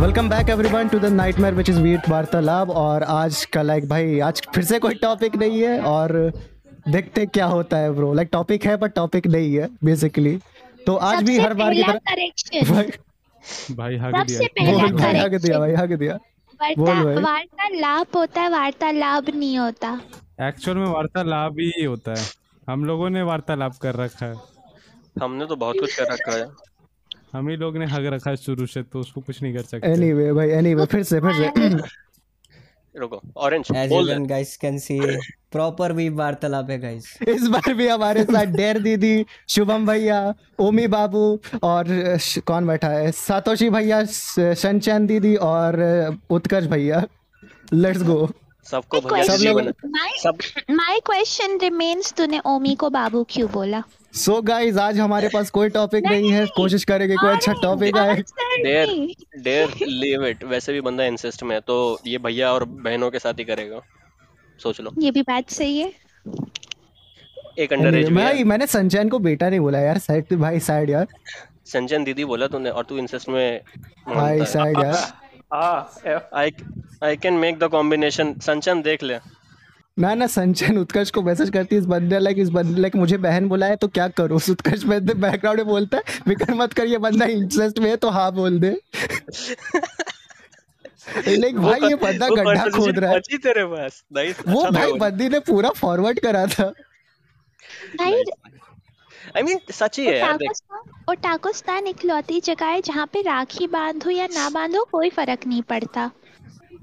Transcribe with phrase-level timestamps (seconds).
[0.00, 4.18] Welcome back everyone to the nightmare which is wheat वार्तालाप और आज का लाइक भाई
[4.20, 6.12] आज फिर से कोई टॉपिक नहीं है और
[6.88, 10.38] देखते क्या होता है ब्रो लाइक टॉपिक है पर टॉपिक नहीं है बेसिकली
[10.86, 11.98] तो आज भी हर बार की तरह
[12.72, 12.90] भाई
[13.70, 16.14] भाई हक सबसे दिया। पहला भाई हक दिया भाई हक दिया।
[16.60, 20.00] भाई। वार्तालाप होता है वार्तालाप नहीं होता।
[20.42, 22.26] एक्चुअल में वार्तालाप ही होता है।
[22.70, 24.34] हम लोगों ने वार्तालाप कर रखा है।
[25.22, 26.73] हमने तो बहुत कुछ कर रखा है।
[27.34, 29.86] हम ही लोग ने हक रखा है शुरू से तो उसको कुछ नहीं कर सकते।
[29.86, 31.76] एनीवे भाई एनीवे फिर से फिर से।
[33.00, 35.16] रुको orange you guys can see,
[35.56, 37.28] proper भी वार्तालाप है guys.
[37.28, 41.84] इस बार भी हमारे साथ डेर दीदी शुभम भैया ओमी बाबू और
[42.46, 43.12] कौन बैठा है?
[43.12, 44.04] सातोशी भैया
[44.54, 45.74] शनचैन दीदी और
[46.30, 47.04] उत्कर्ष भैया।
[47.72, 48.30] लेट्स गो
[48.64, 49.74] सबको भैया सब लोग-
[50.16, 50.38] सब
[50.70, 53.82] माय क्वेश्चन रिमेन्स तूने ओमी को बाबू क्यों बोला?
[54.14, 57.52] सो so गाइस आज हमारे पास कोई टॉपिक नहीं नहीं है कोशिश करेंगे कोई अच्छा
[57.62, 58.88] टॉपिक आए। डेयर
[59.42, 63.18] डेयर लीव इट वैसे भी बंदा इंसिस्ट में है तो ये भैया और बहनों के
[63.18, 63.80] साथ ही करेगा।
[64.60, 65.92] सोच लो। ये भी बात सही है।
[67.58, 70.90] एक अंडर एज भाई मैंने संचैन को बेटा नहीं बोला यार साइड पे भाई साइड
[70.90, 71.06] यार।
[71.66, 73.60] संजन दीदी बोला तूने और तू इंसिस्ट में
[74.08, 76.52] भाई साइड यार। I
[77.02, 79.18] I can make the combination संचन देख ले।
[79.98, 83.48] ना ना संचयन उत्कर्ष को मैसेज करती इस बंदे लाइक इस बंदे लाइक मुझे बहन
[83.48, 84.40] बुलाया तो क्या करूँ?
[84.50, 88.10] उत्कर्ष में बैकग्राउंड में बोलता है विकर मत कर ये बंदा इंटरेस्ट में है तो
[88.10, 88.70] हाँ बोल दे.
[91.28, 94.02] लाइक भाई ये बंदा गड्ढा खोद रहा है। तेरे पास।
[94.48, 96.68] वो भाई बंदी ने पूरा फॉरवर्ड करा था।
[97.98, 98.22] भाई
[99.36, 104.10] आई मीन सच ही है यार ओटाकोस्तान ओटाकोस्तान इकलौती जगह है जहाँ पे राखी बांधो
[104.10, 106.10] या ना बांधो कोई फ़र्क नहीं पड़ता।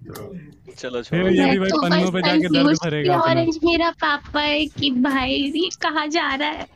[0.02, 4.66] चलो फिर छोड़ो ये भी भाई पन्नों पे जाके दर्द भरेगा ऑरेंज मेरा पापा है
[4.66, 6.68] कि भाई ये कहाँ जा रहा है?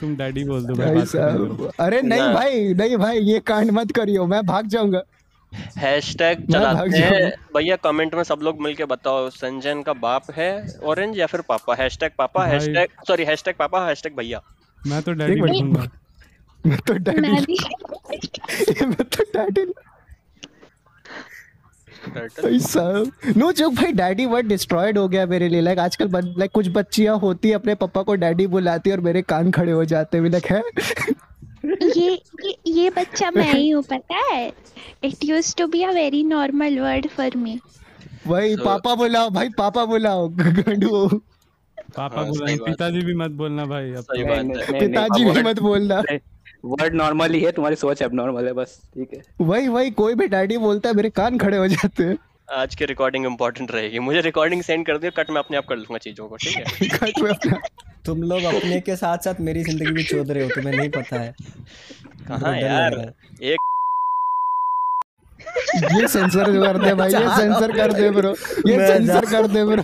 [0.00, 4.26] तुम डैडी बोल दो भाई। साहब अरे नहीं भाई नहीं भाई ये कांड मत करियो
[4.26, 5.02] मैं भाग जाऊँगा।
[5.78, 10.50] हैशटैग चलाते हैं। भैया कमेंट में सब लोग मिलके बताओ संजन का बाप है
[10.84, 11.74] ऑरेंज या फिर पापा?
[11.82, 14.42] Hashtag papa hashtag sorry hashtag papa hashtag भैया।
[14.86, 15.88] मैं तो डैडी बोलूँगा
[16.64, 17.56] मैं तो डैडी
[18.86, 19.72] मैं तो डैडी
[22.08, 26.50] भाई साहब। नो जोक भाई डैडी वर्ड डिस्ट्रॉयड हो गया मेरे लिए। लाइक आजकल लाइक
[26.50, 29.84] कुछ बच्चियाँ होती है अपने पापा को डैडी बुलाती है और मेरे कान खड़े हो
[29.84, 30.62] जाते हैं। लाइक है?
[31.96, 32.10] ये
[32.44, 34.52] ये ये बच्चा मैं ही हूँ पता है?
[35.04, 37.58] It use to be a very normal word for me
[38.26, 43.30] भाई So- पापा बुलाओ भाई पापा बुलाओ गंडू। हाँ, पापा सही बुलाएँ पिताजी भी मत
[43.30, 46.02] बोलना भाई तो। है। पिताजी भी मत बोलना।
[46.64, 50.14] वर्ड नॉर्मल ही है तुम्हारी सोच अब नॉर्मल है बस ठीक है। वही वही कोई
[50.14, 52.16] भी डैडी बोलता है मेरे कान खड़े हो जाते हैं।
[52.58, 55.76] आज की रिकॉर्डिंग इंपॉर्टेंट रहेगी। मुझे रिकॉर्डिंग सेंड कर दियो कट मैं अपने आप कर
[55.76, 56.88] लूँगा चीज़ों को ठीक है?
[56.88, 57.58] कट में अपना
[58.06, 61.20] तुम लोग अपने के साथ साथ मेरी ज़िंदगी भी चोद रहे हो तुम्हें नहीं पता
[61.20, 61.34] है।
[62.28, 62.94] कहाँ यार?
[63.42, 63.58] एक
[65.94, 68.30] ये सेंसर कर दे भाई ये सेंसर कर दे ब्रो
[68.68, 69.82] ये सेंसर कर दे ब्रो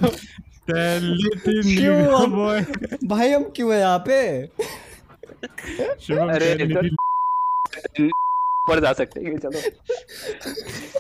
[1.66, 3.08] क्यों.
[3.08, 4.18] भाई हम क्यों है यहाँ पे?
[5.44, 6.88] अरे,
[8.66, 9.60] ऊपर जा सकते हैं चलो।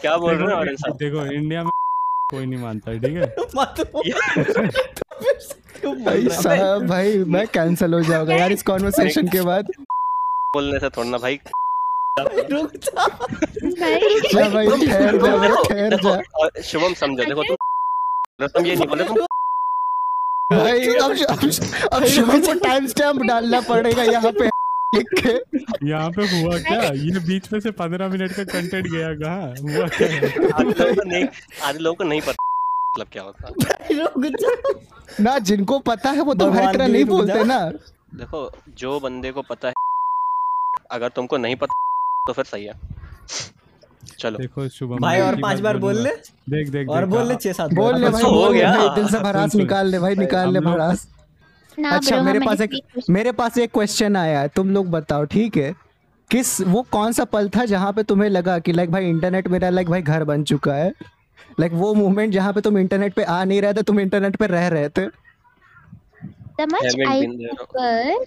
[0.00, 0.96] क्या बोल रहे हैं ऑरेंज देखो साहब?
[0.96, 1.70] देखो इंडिया में
[2.30, 2.98] कोई नहीं मानता है?
[3.00, 3.80] ठीक है। मत
[6.04, 9.70] भाई साहब भाई मैं कैंसिल हो जाऊँगा यार इस कॉन्वर्सेशन के बाद।
[10.54, 11.40] बोलने से थोड़ा ना भाई।
[12.18, 19.04] रुक जा। भाई। ठहर जा ठहर जा। शुभम समझो देखो तुम तुम ये नहीं बोले
[19.04, 19.16] तुम
[20.56, 21.50] भाई अब अब
[21.92, 24.48] अब शुभम को टाइम स्टैम्प डालना पड़ेगा यहाँ पे।
[24.94, 25.30] लिख के
[25.88, 26.80] यहाँ पे हुआ क्या?
[26.82, 29.48] ये बीच में से पंद्रह मिनट का कंटेंट गया कहाँ?
[29.62, 30.08] हुआ क्या?
[30.58, 31.26] आधे लोगों को नहीं
[31.62, 32.42] आधे लोगों को नहीं पता
[32.94, 37.58] मतलब क्या होता है। ना जिनको पता है वो तुम्हारी भगवान तरह नहीं बोलते ना।
[38.14, 39.74] देखो जो बंदे को पता है
[40.90, 41.72] अगर तुमको नहीं पता
[42.26, 42.74] तो फिर सही है।
[44.24, 46.10] चलो। देखो शुभम भाई और पाँच बार बोल ले।
[46.50, 49.18] देख देख और बोल ले छह सात बोल ले भाई हो गया। भाई दिल से
[49.50, 50.60] सुन। निकाल ले भाई निकाल ले
[51.78, 52.70] ना अच्छा मेरे पास एक
[53.10, 55.72] मेरे पास एक क्वेश्चन आया है तुम लोग बताओ ठीक है?
[56.30, 59.70] किस वो कौन सा पल था जहाँ पे तुम्हें लगा कि लाइक भाई इंटरनेट मेरा
[59.70, 60.92] लाइक भाई घर बन चुका है?
[61.60, 64.46] लाइक वो मोमेंट जहाँ पे तुम इंटरनेट पे आ नहीं रहे थे तुम इंटरनेट पे
[64.46, 65.08] रह रहे थे।
[66.60, 68.24] समझ आई पर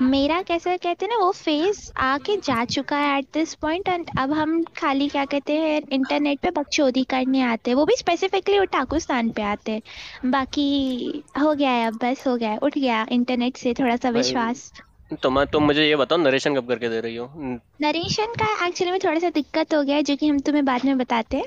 [0.00, 4.06] मेरा कैसा कहते हैं ना वो फ़ेज़ आके जा चुका है एट दिस पॉइंट एंड
[4.18, 8.58] अब हम खाली क्या कहते हैं इंटरनेट पे बकचोदी करने आते हैं। वो भी स्पेसिफिकली
[8.58, 13.06] उटाकुस्तान पे आते हैं। बाकी हो गया है अब बस हो गया है उठ गया
[13.12, 14.72] इंटरनेट से थोड़ा सा विश्वास।
[15.22, 17.30] तुम तुम मुझे ये बताओ नरेशन कब करके दे रही हो?
[17.82, 20.84] नरेशन का एक्चुअली में थोड़ा सा दिक्कत हो गया है जो कि हम तुम्हें बाद
[20.84, 21.44] में बताते हैं।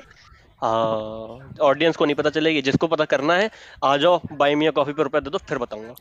[1.62, 3.50] ऑडियंस को नहीं पता चलेगी जिसको पता करना है
[3.84, 5.94] आ जाओ बाई मिया कॉफ़ी पे रुपए दे दो फिर बताऊँगा।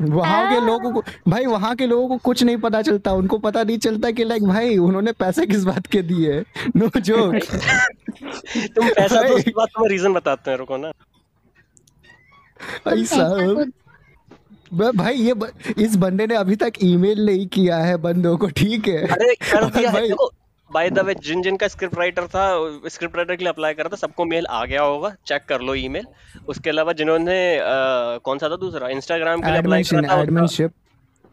[0.00, 3.62] वहाँ के लोगों को भाई वहाँ के लोगों को कुछ नहीं पता चलता उनको पता
[3.62, 6.40] नहीं चलता कि लाइक भाई उन्होंने पैसे किस बात के दिए
[6.76, 7.34] नो जोक
[8.76, 10.90] तुम पैसा तो उसके बाद तुम्हें रीजन बताते हैं रुको ना।
[12.86, 13.72] भाई साहब।
[14.96, 18.88] भाई ये ब, इस बंदे ने अभी तक ईमेल नहीं किया है बंदों को ठीक
[18.88, 19.06] है?
[19.06, 20.30] अरे कर दिया है भाई देखो
[20.70, 22.44] बाय द वे जिन जिन का स्क्रिप्ट राइटर था
[22.88, 25.74] स्क्रिप्ट राइटर के लिए अप्लाई करा था सबको मेल आ गया होगा चेक कर लो
[25.74, 26.06] ईमेल
[26.48, 27.36] उसके अलावा जिन्होंने
[28.24, 28.88] कौन सा था दूसरा?
[28.88, 30.72] इंस्टाग्राम के लिए अप्लाई करा था एडमिनशिप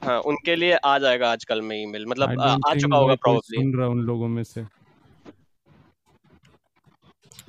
[0.01, 3.87] हाँ उनके लिए आ जाएगा आजकल में ईमेल मतलब आ चुका होगा मैं सुन रहा
[3.87, 4.63] उन लोगों में से।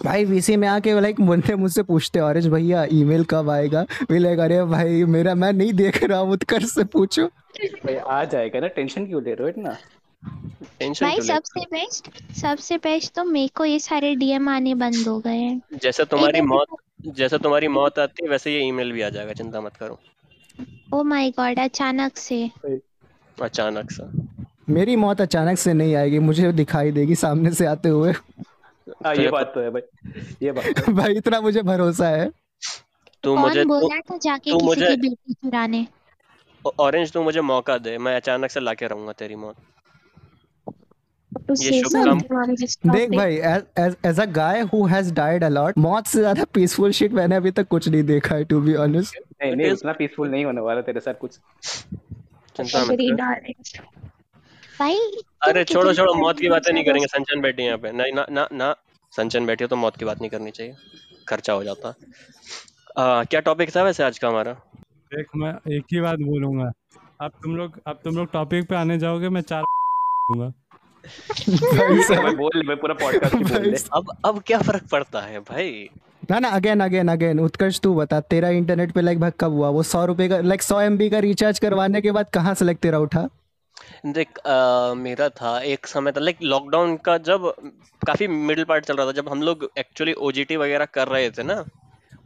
[0.04, 3.84] भाई वीसी में आके लाइक बंदे मुझसे पूछते ऑरेंज भैया ईमेल कब आएगा?
[4.10, 8.24] वे लाइक अरे भाई मेरा मैं नहीं देख रहा हूँ उत्कर्ष से पूछो। भाई आ
[8.24, 9.76] जाएगा ना टेंशन क्यों ले रहे हो इतना?
[11.02, 15.36] भाई सबसे बेस्ट सबसे बेस्ट तो मेरे को ये सारे डीएम आने बंद हो गए
[15.36, 15.62] हैं?
[15.82, 16.66] जैसे तुम्हारी मौत
[17.06, 19.98] जैसे तुम्हारी मौत आती है वैसे ये ईमेल भी आ जाएगा चिंता मत करो।
[20.94, 22.50] ओ माय गॉड अचानक से।
[23.42, 24.02] अचानक से।
[24.72, 28.12] मेरी मौत अचानक से नहीं आएगी मुझे दिखाई देगी सामने से आते हुए।
[29.06, 29.82] हाँ ये बात तो है भाई
[30.42, 32.30] ये बात तो भाई इतना मुझे भरोसा है।
[33.22, 35.86] तू मुझे बोला था जाके किसी की बेटी चुराने?
[36.80, 39.56] ऑरेंज तू मुझे मौका दे मैं अचानक से लाके रहूँगा तेरी मौत।
[42.86, 43.36] देख भाई
[44.06, 47.68] as a guy who has died a lot मौत से ज़्यादा पीसफुल शिट मैंने अभी तक
[47.68, 51.00] कुछ नहीं देखा है टू बी ऑनेस्ट नहीं नहीं उतना पीसफुल नहीं होने वाला तेरे
[51.00, 51.38] साथ कुछ।
[52.56, 53.78] चिंता मत कर darlings.
[54.78, 54.98] भाई
[55.42, 58.26] अरे छोड़ो छोड़ो मौत की बातें नहीं करेंगे संचन बैठी है यहाँ पे। नहीं ना
[58.30, 58.74] ना ना
[59.12, 60.74] संचन बैठी हो तो मौत की बात नहीं करनी चाहिए।
[61.28, 61.94] खर्चा हो जाता।
[62.98, 64.52] आ, क्या टॉपिक था वैसे आज का हमारा?
[65.14, 66.70] देख मैं एक ही बात बोलूँगा।
[67.20, 69.62] अब तुम लोग अब तुम लोग टॉपिक पे आने जाओगे मैं चार
[70.32, 70.52] दूँगा
[71.04, 75.88] भाई बोल ले पूरा पॉडकास्ट बोल अब अब क्या फ़र्क पड़ता है भाई?
[76.30, 79.68] ना ना अगेन अगेन अगेन उत्कर्ष तू बता तेरा इंटरनेट पे लाइक भाई कब हुआ?
[79.68, 82.78] वो सौ रुपए का लाइक सौ एमबी का रिचार्ज करवाने के बाद कहाँ से लाइक
[82.78, 83.28] तेरा उठा?
[84.06, 87.54] देख आ, मेरा था एक समय था लाइक लॉकडाउन का जब
[88.06, 91.42] काफ़ी मिडिल पार्ट चल रहा था जब हम लोग एक्चुअली ओजीटी वगैरह कर रहे थे
[91.42, 91.64] ना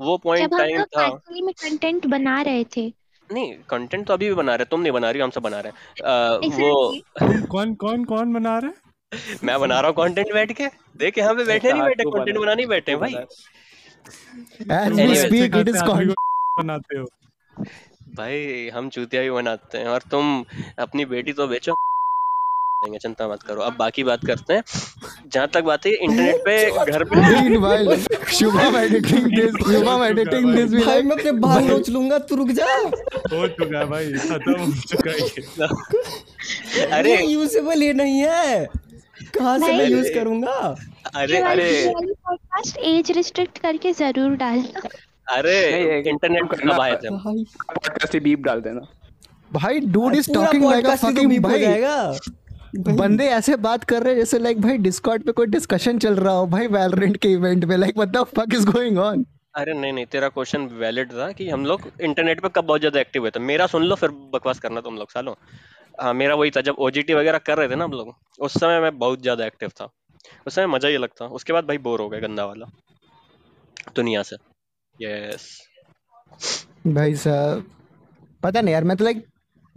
[0.01, 2.93] वो पॉइंट टाइम था। एक्चुअली में कंटेंट बना रहे थे
[3.33, 5.73] नहीं कंटेंट तो अभी भी बना रहे तुम नहीं बना रही हम सब बना रहे
[5.73, 7.01] हैं। वो
[7.47, 8.73] कौन कौन कौन बना रहे
[9.45, 10.67] मैं बना रहा हूँ कंटेंट बैठ के।
[10.97, 13.15] देखे यहाँ पे बैठे नहीं बैठे कंटेंट बना- बनाने बैठे भाई।
[14.71, 15.83] As we speak it is
[16.61, 17.07] बनाते हो।
[18.17, 20.45] भाई हम चूतिया भी बनाते हैं और तुम
[20.79, 21.75] अपनी बेटी तो बेचो।
[22.85, 24.63] देंगे चिंता मत करो। अब बाकी बात करते हैं।
[25.33, 30.71] जहाँ तक बात है इंटरनेट पे घर पे। Meanwhile, Shubham editing this Shubham editing this
[30.73, 34.55] भी भाई मैं अपने बाल नोच लूँगा तू रुक जा। हो चुका है भाई खत्म
[34.61, 38.65] हो चुका है। अरे। यूजेबल ये नहीं है।
[39.35, 40.55] कहाँ से मैं यूज़ करूँगा?
[41.15, 44.89] अरे अरे। पॉडकास्ट एज रिस्ट्रिक्ट करके ज़रूर डालना
[45.27, 45.59] अरे
[46.09, 46.77] इंटरनेट हम?
[46.77, 48.87] भाई। पॉडकास्ट बीप डाल देना।
[49.53, 51.97] भाई dude is talking like a fucking भाई। जाएगा।
[52.77, 56.35] बंदे ऐसे बात कर रहे हैं जैसे लाइक भाई डिस्कॉर्ड पे कोई डिस्कशन चल रहा
[56.35, 59.25] हो भाई वैलोरेंट के इवेंट में like what the fuck is going on
[59.57, 63.01] अरे नहीं नहीं तेरा क्वेश्चन वैलिड था कि हम लोग इंटरनेट पे कब बहुत ज़्यादा
[63.01, 65.37] एक्टिव हुए थे। मेरा सुन लो फिर बकवास करना तुम लोग सालो।
[66.01, 68.81] हाँ मेरा वही था जब ओजीटी वगैरह कर रहे थे ना हम लोग उस समय
[68.81, 69.89] मैं बहुत ज़्यादा एक्टिव था।
[70.47, 72.67] उस समय मज़ा ही अलग था। उसके बाद भाई बोर हो गए गंदा वाला।
[73.97, 74.37] दुनिया से।
[74.95, 75.49] यस
[76.87, 77.65] भाई साहब
[78.43, 79.25] पता नहीं यार मैं तो लाइक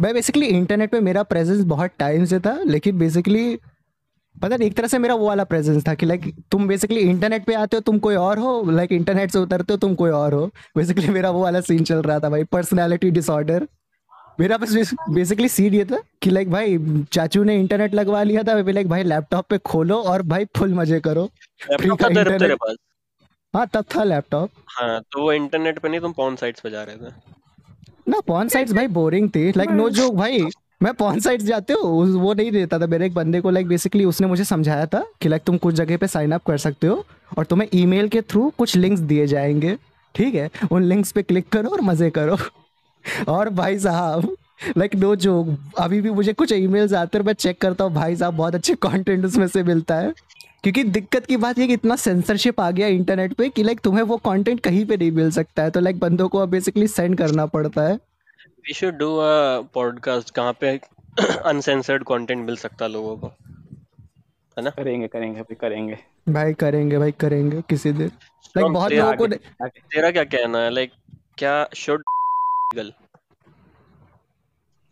[0.02, 3.56] भाई बेसिकली इंटरनेट पे मेरा प्रेजेंस बहुत टाइम से था लेकिन बेसिकली
[4.36, 7.46] पता नहीं एक तरह से मेरा वो वाला प्रेजेंस था कि लाइक तुम बेसिकली इंटरनेट
[7.46, 8.72] पे आते हो तुम कोई और हो?
[8.72, 10.46] लाइक इंटरनेट से उतरते हो तुम कोई और हो?
[10.78, 13.68] बेसिकली मेरा वो वाला सीन चल रहा था भाई पर्सनैलिटी डिसऑर्डर
[14.40, 16.78] मेरा बस बेसिकली सीन ये था कि लाइक भाई
[17.12, 21.00] चाचू ने इंटरनेट लगवा लिया था लाइक भाई लैपटॉप पे खोलो और भाई फुल मज़े
[21.00, 21.30] करो।
[21.72, 22.58] लैपटॉप का इंटरनेट
[23.54, 26.84] हाँ तब था लैपटॉप हाँ तो वो इंटरनेट पे नहीं तुम पॉन साइट्स पे जा
[26.84, 27.12] रहे थे।
[28.12, 30.44] ना पॉन साइट्स भाई बोरिंग थी। लाइक नो जोक भाई
[30.84, 31.88] मैं पॉन साइट्स जाते हो
[32.20, 35.30] वो नहीं देता था मेरे एक बंदे को लाइक बेसिकली उसने मुझे समझाया था कि
[35.30, 37.04] लाइक तुम कुछ जगह पे साइन अप कर सकते हो
[37.38, 39.78] और तुम्हें ईमेल के थ्रू कुछ लिंक्स दिए जाएँगे।
[40.16, 40.50] ठीक है?
[40.72, 42.38] उन लिंक्स पे क्लिक करो और मज़े करो।
[43.28, 44.36] और भाई साहब
[44.78, 48.16] लाइक नो जोक अभी भी मुझे कुछ ईमेल्स आते हैं मैं चेक करता हूँ भाई
[48.16, 50.14] साहब बहुत अच्छे कंटेंट उसमें से मिलता है।
[50.64, 54.04] क्योंकि दिक्कत की बात ये कि इतना सेंसरशिप आ गया इंटरनेट पे कि लाइक तुम्हें
[54.04, 57.46] वो कंटेंट कहीं पे नहीं मिल सकता है। तो लाइक बंदों को बेसिकली सेंड करना
[57.46, 57.96] पड़ता है।
[58.58, 60.80] We should do a podcast कहाँ पे
[61.46, 63.28] अनसेंसर्ड कंटेंट मिल सकता है लोगों को।
[64.58, 64.70] है ना?
[64.70, 65.98] करेंगे करेंगे अभी करेंगे।
[66.30, 70.70] भाई करेंगे भाई करेंगे किसी दिन। लाइक From बहुत लोगों को तेरा क्या कहना है?
[70.70, 70.92] लाइक
[71.38, 72.04] क्या शुड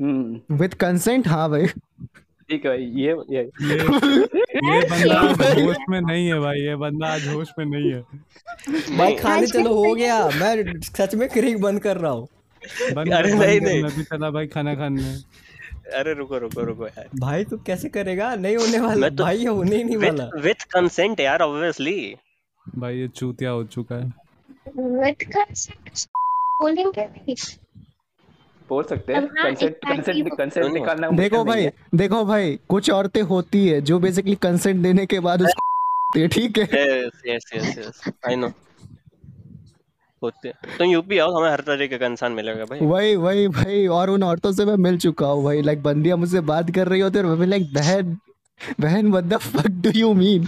[0.01, 1.65] हम्म। विद कंसेंट हाँ भाई।
[2.49, 3.75] ठीक है भाई ये ये। ये
[4.53, 8.01] ये बंदा आज होश में नहीं है भाई ये बंदा आज होश में नहीं है।
[8.97, 12.27] भाई खाने चलो हो गया। मैं सच में क्रिक बंद कर रहा हूँ।
[12.91, 15.03] अरे नहीं, नहीं। मैं भी चला भाई खाना खाने।
[15.97, 18.35] अरे रुको रुको रुको यार। भाई तू कैसे करेगा?
[18.35, 22.15] नहीं होने वाला। मैं तो- भाई ये होने ही नहीं वाला। विथ कंसेंट यार ऑब्वियसली
[22.75, 24.13] भाई ये चूतिया हो चुका है।
[24.79, 26.07] With consent?
[26.61, 27.35] बोलेंगे नहीं।
[28.69, 33.67] बोल सकते हैं हाँ, कंसेंट कंसेंट कंसेंट निकालना देखो भाई देखो भाई कुछ औरतें होती
[33.67, 35.67] है जो बेसिकली कंसेंट देने के बाद उसको
[36.33, 36.65] ठीक है?
[36.95, 38.47] Yes yes yes yes I know
[40.21, 44.09] होते तो यूपी आओ हमें हर तरीके का इंसान मिलेगा भाई। वही वही भाई और
[44.09, 47.19] उन औरतों से मैं मिल चुका हूँ भाई। लाइक बंदियाँ मुझसे बात कर रही होती
[47.19, 48.17] है और मैं लाइक बहन
[48.81, 50.47] बहन what the fuck do you mean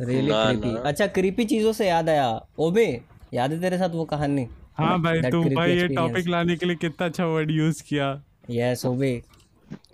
[0.00, 2.86] really creepy अच्छा क्रीपी चीज़ों से याद आया। ओबे
[3.34, 4.46] याद है तेरे साथ वो कहानी?
[4.78, 8.08] हाँ भाई तुम भाई ये टॉपिक लाने के लिए कितना अच्छा वर्ड यूज़ किया।
[8.50, 9.12] यस ओबे।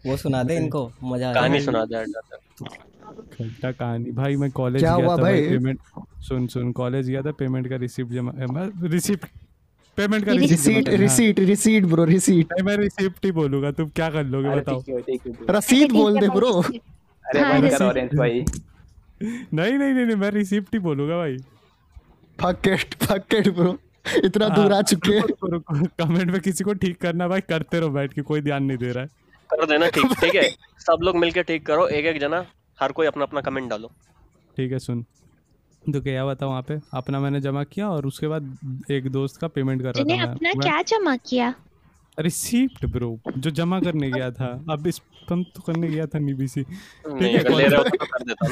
[0.06, 2.04] वो सुना दे इनको मज़ा आ कहानी सुना दे
[3.32, 5.48] खट्टा कहानी। भाई मैं कॉलेज गया हुआ था भाई भाई?
[5.48, 5.78] पेमेंट
[6.28, 8.32] सुन सुन कॉलेज गया था पेमेंट का रिसिप्ट जमा
[8.84, 9.26] रिसिप्ट
[9.98, 14.48] पेमेंट का receipt receipt receipt bro receipt मैं रिसिप्ट ही बोलूँगा तुम क्या कर लोगे
[14.56, 14.82] बताओ।
[15.50, 18.44] रसीद बोल दे ब्रो अरे हाँ, बंद कर ऑरेंज भाई।
[19.22, 21.36] नहीं नहीं नहीं नहीं, मैं रिसिप्ट ही बोलूँगा भाई।
[22.38, 23.78] Fuck it fuck it bro
[24.24, 25.26] इतना दूर आ चुके हैं।
[26.00, 28.92] कमेंट में किसी को ठीक करना भाई करते रहो बैठ के कोई ध्यान नहीं दे
[28.92, 29.10] रहा है।
[29.50, 32.46] कर देना ठीक ठीक है। सब लोग मिलके ठीक करो एक एक जना
[32.80, 33.90] हर कोई अपना अपना कमेंट डालो।
[34.56, 35.02] ठीक है सुन।
[35.92, 36.78] तो क्या हुआ था वहाँ पे?
[36.94, 38.58] अपना मैंने जमा किया और उसके बाद
[38.90, 41.54] एक दोस्त का पेमेंट कर रहा था अपना मैं- क्या जमा किया?
[42.18, 44.98] रिसीप्ट ब्रो जो जमा करने गया था। अब इस
[45.28, 48.46] पंप तो करने गया था नीबीसी नहीं है, अगर ले रहे तो कर देता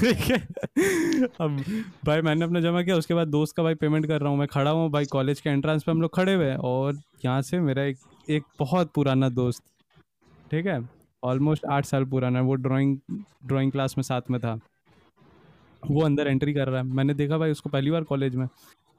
[0.00, 0.38] ठीक है।
[1.40, 1.62] अब
[2.06, 4.48] भाई मैंने अपना जमा किया उसके बाद दोस्त का भाई पेमेंट कर रहा हूँ मैं
[4.48, 7.82] खड़ा हूँ भाई कॉलेज के एंट्रेंस पे हम लोग खड़े हुए और यहाँ से मेरा
[7.82, 9.62] एक एक बहुत पुराना दोस्त
[10.50, 10.80] ठीक है
[11.22, 12.96] ऑलमोस्ट आठ साल पुराना वो ड्राइंग
[13.46, 14.58] ड्राइंग क्लास में साथ में था।
[15.82, 18.46] वो अंदर एंट्री कर रहा है। मैंने देखा भाई उसको पहली बार कॉलेज में।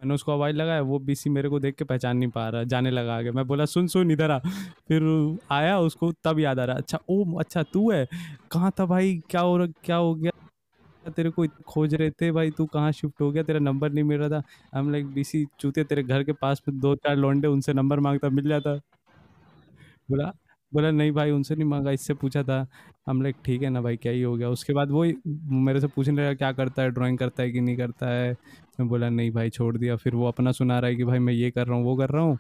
[0.01, 2.91] मैंने उसको आवाज़ लगाया, वो बीसी मेरे को देख के पहचान नहीं पा रहा, जाने
[2.91, 4.38] लगा आगे। मैं बोला, सुन सुन, इधर आ।
[4.88, 5.01] फिर
[5.51, 8.06] आया उसको, तब याद आ रहा अच्छा ओ अच्छा तू है?
[8.51, 9.18] कहाँ था भाई?
[9.29, 10.32] क्या हो रहा, क्या हो गया?
[11.12, 13.44] तेरे को खोज रहे थे भाई, तू कहाँ शिफ्ट हो गया?
[13.44, 16.79] तेरा नंबर नहीं मिल रहा था। हम लाइक बीसी चूते तेरे घर के पास में
[16.79, 18.79] दो, चार लौंडे, उनसे नंबर माँगता, मिल जाता।
[20.10, 20.32] बोला
[20.72, 22.65] बोला, नहीं भाई, उनसे नहीं मांगा, इससे पूछा था।
[23.09, 24.49] हम लाइक ठीक है ना भाई, क्या ही हो गया?
[24.49, 25.03] उसके बाद वो
[25.65, 26.89] मेरे से पूछने लगा, क्या करता है?
[26.91, 28.31] ड्राइंग करता है कि नहीं करता है?
[28.79, 31.33] मैं बोला, नहीं भाई, छोड़ दिया। फिर वो अपना सुना रहा है कि भाई मैं
[31.33, 32.37] ये कर रहा हूँ, वो कर रहा हूँ।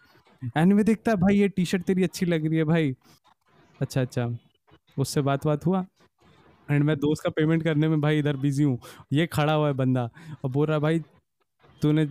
[0.57, 2.93] एंड में देखता है भाई, ये टी शर्ट तेरी अच्छी लग रही है भाई।
[3.81, 4.29] अच्छा अच्छा।
[4.97, 5.85] उससे बात बात हुआ।
[6.69, 8.77] एंड मैं दोस्त का पेमेंट करने में भाई इधर बिज़ी हूँ।
[9.13, 10.03] ये खड़ा हुआ है बंदा।
[10.43, 10.99] और बोल रहा, भाई,
[11.81, 12.05] तूने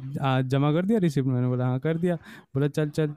[0.49, 3.15] जमा कर दिया रिसिप्ट मैंने बोला हाँ कर दिया। बोला, चल चल।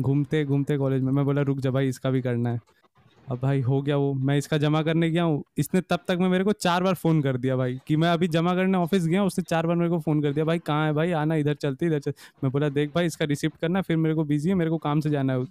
[0.00, 2.60] घूमते घूमते कॉलेज में। मैं बोला, रुक जा भाई, इसका भी करना है।
[3.28, 6.28] अब भाई हो गया वो मैं इसका जमा करने गया हूँ। इसने तब तक में
[6.28, 9.24] मेरे को चार बार फ़ोन कर दिया भाई कि मैं अभी जमा करने ऑफ़िस गया
[9.24, 11.10] उसने चार बार मेरे को फ़ोन कर दिया भाई कहाँ है भाई?
[11.12, 12.12] आना इधर चलते इधर चल।
[12.42, 15.00] मैं बोला देख भाई इसका रिसिप्ट करना फिर मेरे को बिज़ी है मेरे को काम
[15.00, 15.44] से जाना है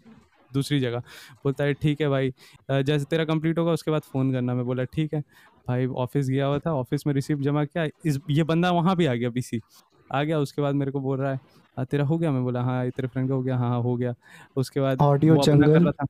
[0.52, 1.00] दूसरी जगह।
[1.44, 2.32] बोलता है ठीक है भाई
[2.72, 5.22] जैसे तेरा कंप्लीट होगा उसके बाद फ़ोन करना। मैं बोला ठीक है।
[5.68, 9.06] भाई ऑफ़िस गया हुआ था ऑफ़िस में रिसिप्ट जमा किया इस ये बंदा वहाँ भी
[9.06, 9.62] आ गया पीसी
[10.10, 11.32] आ गया उसके बाद मेरे को बोल रहा
[11.78, 12.32] है तेरा हो गया?
[12.32, 14.14] मैं बोला हाँ तेरे फ्रेंड का हो गया। हाँ हाँ हो गया।
[14.58, 16.06] उसके बाद ऑडियो जंगल रहा था।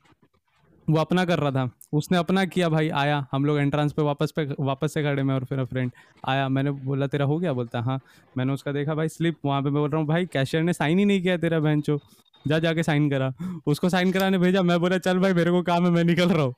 [0.89, 4.31] वो अपना कर रहा था। उसने अपना किया भाई, आया, हम लोग एंट्रेंस पे वापस
[4.31, 5.91] पे, वापस से खड़े, में और फिर फ्रेंड
[6.27, 7.53] आया, मैंने बोला, तेरा हो गया?
[7.53, 7.99] बोलता हाँ।
[8.37, 10.99] मैंने उसका देखा, भाई स्लिप वहाँ पे मैं बोल रहा हूँ, भाई कैशियर ने साइन
[10.99, 11.99] ही नहीं किया तेरा बहन चो।
[12.47, 13.33] जा, जाके साइन करा।
[13.67, 16.43] उसको साइन कराने भेजा, मैं बोला, चल भाई, मेरे को काम है, मैं निकल रहा
[16.43, 16.55] हूँ।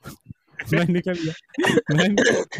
[0.73, 1.33] मैं निकल गया।
[1.95, 2.09] मैं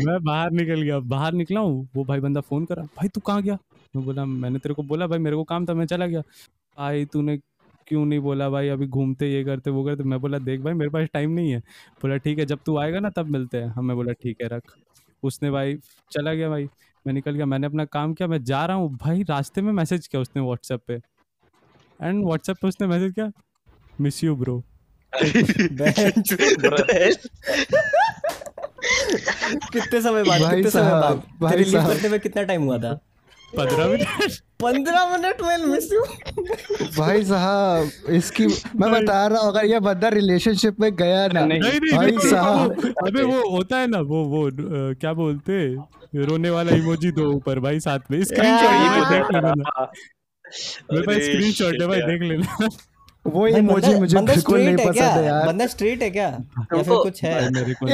[0.05, 3.41] मैं बाहर निकल गया। बाहर निकला हूँ, वो भाई बंदा फ़ोन करा, भाई, तू कहाँ
[3.41, 3.57] गया?
[3.95, 6.21] मैं बोला, मैंने तेरे को बोला, भाई, मेरे को काम था, मैं चला गया।
[6.77, 7.37] भाई, तूने
[7.91, 8.67] क्यों नहीं बोला भाई?
[8.69, 11.59] अभी घूमते ये करते वो करते। मैं बोला देख भाई मेरे पास टाइम नहीं है।
[12.01, 14.71] बोला ठीक है जब तू आएगा ना तब मिलते हैं। हमें बोला ठीक है रख।
[15.23, 15.75] उसने भाई
[16.11, 16.67] चला गया भाई।
[17.05, 20.07] मैं निकल गया। मैंने अपना काम किया मैं जा रहा हूँ। भाई रास्ते में मैसेज
[20.07, 20.93] किया उसने व्हाट्सएप पे।
[21.99, 23.31] एंड व्हाट्सएप पे उसने मैसेज किया
[24.01, 24.63] मिस यू ब्रो
[29.73, 31.23] कितने समय बाद कितने समय बाद?
[31.41, 32.93] भाई तेरे साहब। करते कितना टाइम हुआ था?
[33.53, 36.01] पंद्रह मिनट। पंद्रह मिनट में मिस यू
[36.97, 41.59] भाई साहब इसकी मैं बता रहा हूँ अगर ये बंदा रिलेशनशिप में गया ना नहीं,
[41.59, 44.49] नहीं नहीं भाई साहब। अबे वो होता है ना वो वो
[45.01, 46.23] क्या बोलते हैं?
[46.27, 49.53] रोने वाला इमोजी दो ऊपर भाई साथ में स्क्रीनशॉट देख लेना
[50.93, 52.67] मेरे पास स्क्रीनशॉट है भाई देख लेना।
[53.25, 55.09] वो मुझे बिल्कुल नहीं पसंद क्या?
[55.09, 56.27] है यार। बंदा स्ट्रेट है क्या?
[56.27, 57.33] या फिर कुछ है?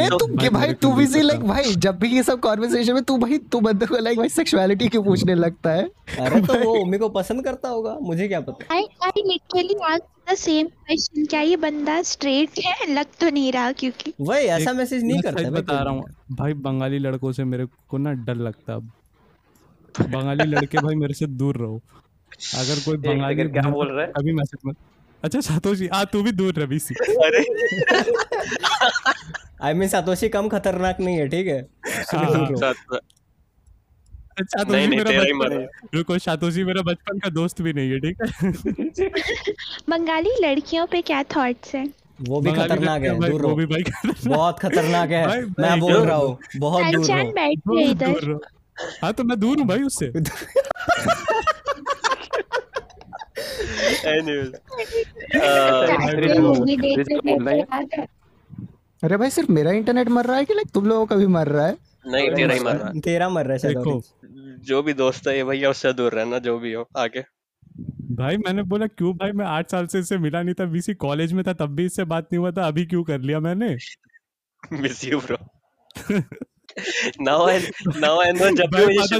[0.04, 3.18] ए तू के भाई तू भी लाइक भाई जब भी ये सब कॉन्वर्सेशन में तू
[3.18, 5.84] भाई तू बंदे को लाइक भाई सेक्सुअलिटी क्यों पूछने लगता है?
[6.20, 8.74] अरे तो वो उम्मी को पसंद करता होगा मुझे क्या पता?
[8.76, 12.94] I I literally ask the same question क्या ये बंदा स्ट्रेट है?
[12.94, 17.00] लग तो नहीं रहा क्योंकि वही ऐसा मैसेज नहीं करता बता रहा हूँ भाई बंगाली
[17.00, 18.92] लड़कों से मेरे को ना डर लगता है अब।
[20.10, 21.82] बंगाली लड़के भाई मेरे से दूर रहो।
[22.58, 24.06] अगर कोई बंगाली क्या बोल रहा?
[24.06, 24.76] है कभी मैसेज मत
[25.24, 26.96] अच्छा सातोशी आ तू भी दूर रह बीसी।
[27.26, 27.44] अरे।
[29.62, 31.68] आई मीन सातोशी कम खतरनाक नहीं है ठीक है?
[31.88, 32.56] हाँ, हाँ।
[34.40, 38.18] सातोशी नहीं, नहीं, मेरा बचपन रुको सातोशी मेरा बचपन का दोस्त भी नहीं है ठीक
[38.22, 38.28] है?
[39.90, 41.94] बंगाली लड़कियों पे क्या थॉट्स हैं?
[42.22, 43.84] वो भी खतरनाक है दूर वो रहो। भी भाई
[44.28, 47.60] बहुत खतरनाक है। मैं बोल रहा हूँ बहुत दूर बैठ
[47.90, 48.40] इधर।
[49.04, 50.26] हाँ तो मैं दूर हूँ भाई उससे Anyways, भाई, चाचा वो- मूवी देख इसको
[52.78, 53.12] रहे बोलना है। थे
[59.04, 61.48] अरे भाई सिर्फ़ मेरा इंटरनेट मर रहा है कि लाइक तुम लोगों का भी मर
[61.48, 61.78] रहा है?
[62.08, 64.02] नहीं तेरा ही मर रहा है। तेरा मर रहा है देखो।
[64.66, 67.24] जो भी दोस्त है ये भैया उससे दूर रहना जो भी हो आगे।
[68.16, 71.34] भाई मैंने बोला क्यों भाई मैं आठ साल से इससे मिला नहीं था बीसी कॉलेज
[71.34, 73.78] में था तब भी इससे बात नहीं हुआ था अभी क्यों कर लिया मैंने?
[74.74, 75.38] Miss you bro
[77.22, 79.16] now I now know जब भी मुझे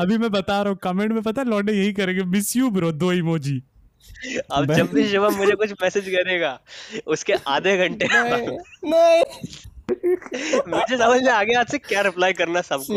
[0.00, 2.92] अभी मैं बता रहा हूँ कमेंट में पता है लौंडे यही करेंगे मिस यू ब्रो
[2.92, 3.62] दो इमोजी
[4.52, 6.60] अब जब भी शिवम मुझे कुछ मैसेज करेगा
[7.06, 8.58] उसके आधे घंटे नहीं
[10.68, 12.94] मुझे समझ में आ गया आज से क्या रिप्लाई करना सबको।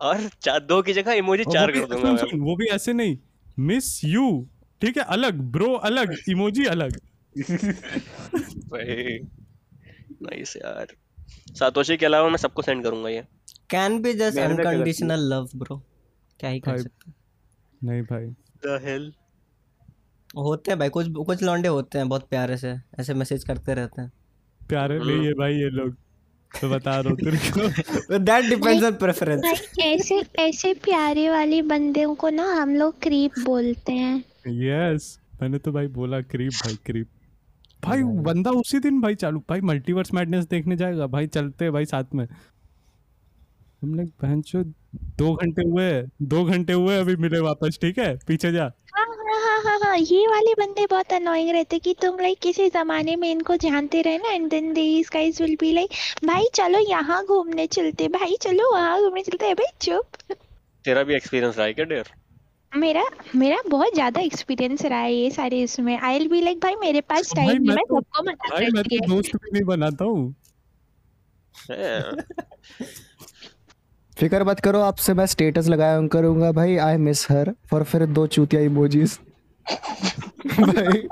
[0.00, 2.56] और चार दो की जगह इमोजी चार वो भी- कर दूँगा सुन, मैं। सुन, वो
[2.56, 3.18] भी ऐसे नहीं।
[3.58, 4.48] मिस यू
[4.80, 7.00] ठीक है अलग ब्रो अलग इमोजी अलग।
[8.72, 9.18] भाई।
[10.24, 10.94] नाइस यार।
[11.54, 13.22] सातोशी के अलावा मैं सबको सेंड करूँगा ये।
[13.70, 15.76] Can be just unconditional love bro
[16.40, 17.12] क्या ही कर सकते
[17.82, 18.26] नहीं भाई।
[18.64, 19.12] द हेल
[20.36, 24.02] होते हैं भाई कुछ कुछ लौंडे होते हैं बहुत प्यारे से ऐसे मैसेज करते रहते
[24.02, 24.12] हैं।
[24.60, 25.94] प्यारे नहीं है भाई ये लोग
[26.52, 29.44] तो बता रहा हूँ तेरे को। दैट डिपेंड्स ऑन प्रेफरेंस
[29.82, 34.18] ऐसे ऐसे प्यारे वाले बंदे को ना हम लोग क्रीप बोलते हैं।
[34.62, 37.08] यस मैंने तो भाई बोला क्रीप भाई क्रीप
[37.84, 42.14] भाई बंदा उसी दिन भाई चालू भाई मल्टीवर्स मैडनेस देखने जाएगा भाई चलते भाई साथ
[42.14, 42.26] में।
[43.82, 44.62] हमने बहन चो
[45.18, 45.90] दो घंटे हुए
[46.22, 48.14] दो घंटे हुए अभी मिले वापस ठीक है?
[48.28, 49.06] पीछे जा। हाँ
[49.64, 53.56] हाँ हाँ ये वाले बंदे बहुत अनोइंग रहते कि तुम लाइक किसी जमाने में इनको
[53.56, 55.90] जानते रहे ना and then these guys will be like
[56.24, 60.34] भाई चलो यहाँ घूमने चलते भाई चलो वहाँ घूमने चलते हैं भाई चुप।
[60.84, 62.10] तेरा भी एक्सपीरियंस रहा है क्या डेर
[62.74, 63.02] मेरा
[63.36, 67.00] मेरा बहुत ज़्यादा एक्सपीरियंस रहा है ये सारे इसमें। आई विल बी लाइक भाई मेरे
[67.00, 70.34] पास टाइम नहीं मैं तो- सबको मना भाई मैं तो दोस्त भी नहीं बनाता हूँ।
[74.16, 78.26] फिकर मत करो आपसे मैं स्टेटस लगाया करूँगा भाई आई मिस हर और फिर दो
[78.26, 79.18] चूतिया इमोजीज
[79.70, 81.02] भाई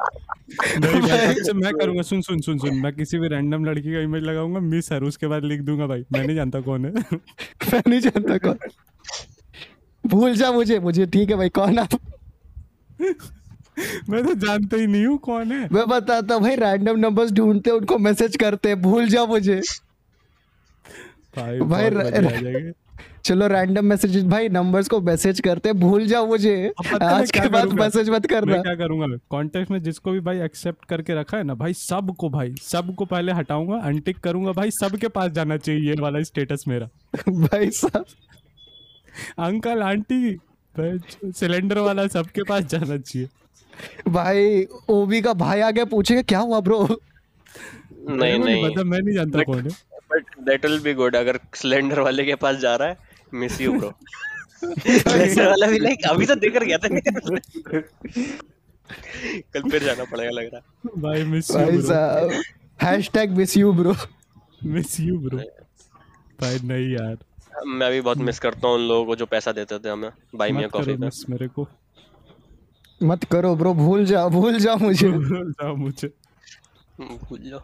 [0.79, 4.01] नहीं भाई। से मैं करूँगा सुन सुन सुन सुन मैं किसी भी रैंडम लड़की का
[4.01, 6.93] इमेज लगाऊँगा मिस हर उसके बाद लिख दूँगा भाई मैं नहीं जानता कौन है।
[7.73, 8.59] मैं नहीं जानता कौन।
[10.07, 11.89] भूल जा मुझे मुझे ठीक है भाई कौन आप?
[14.11, 17.99] मैं तो जानता ही नहीं हूँ कौन है। मैं बताता भाई रैंडम नंबर्स ढूंढते उनको
[17.99, 19.61] मैसेज करते हैं, भूल जा मुझे।
[21.37, 22.73] भाई भाई, र-
[23.25, 27.73] चलो रैंडम मैसेज भाई नंबर्स को मैसेज करते हैं, भूल जा मुझे। आज के बाद?
[27.73, 29.07] मैसेज मत करना। मैं क्या करूँगा?
[29.31, 33.33] कॉन्टेक्ट में जिसको भी भाई एक्सेप्ट करके रखा है ना भाई सबको भाई सबको पहले
[33.33, 36.89] हटाऊँगा अनटिक करूँगा भाई सबके पास जाना चाहिए ये वाला स्टेटस मेरा।
[37.29, 38.05] भाई साहब
[39.41, 40.39] अंकल आंटी
[40.75, 43.29] सिलेंडर वाला सबके पास जाना चाहिए।
[44.09, 46.79] भाई ओबी का भाई आगे पूछेगा क्या हुआ ब्रो
[48.11, 49.71] नहीं नहीं। पता मैं नहीं जानता कौन है।
[50.13, 52.97] But that will be good अगर सिलेंडर वाले के पास जा रहा है
[53.35, 53.93] मिस यू ब्रो
[54.63, 56.89] सिलेंडर वाला भी लाइक अभी तो देकर गया था
[59.55, 60.61] कल फिर जाना पड़ेगा लग रहा
[61.01, 62.31] भाई मिस यू भाई ब्रो साहब
[62.79, 63.95] hashtag miss you bro
[64.65, 65.39] miss you bro
[66.41, 67.17] भाई नहीं यार।
[67.67, 70.53] मैं भी बहुत मिस करता हूँ उन लोगों को जो पैसा देते थे हमें बाई
[70.53, 71.67] मियाँ कॉफ़ी करो पे मेरे को।
[73.03, 76.09] मत करो ब्रो भूल जा भूल जा मुझे। जाओ मुझे।
[77.01, 77.61] हम्म, भूल जाओ।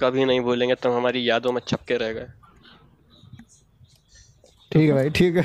[0.00, 2.26] कभी नहीं भूलेंगे तुम हमारी यादों में छपके रह गए।
[4.72, 5.42] ठीक है भाई ठीक है।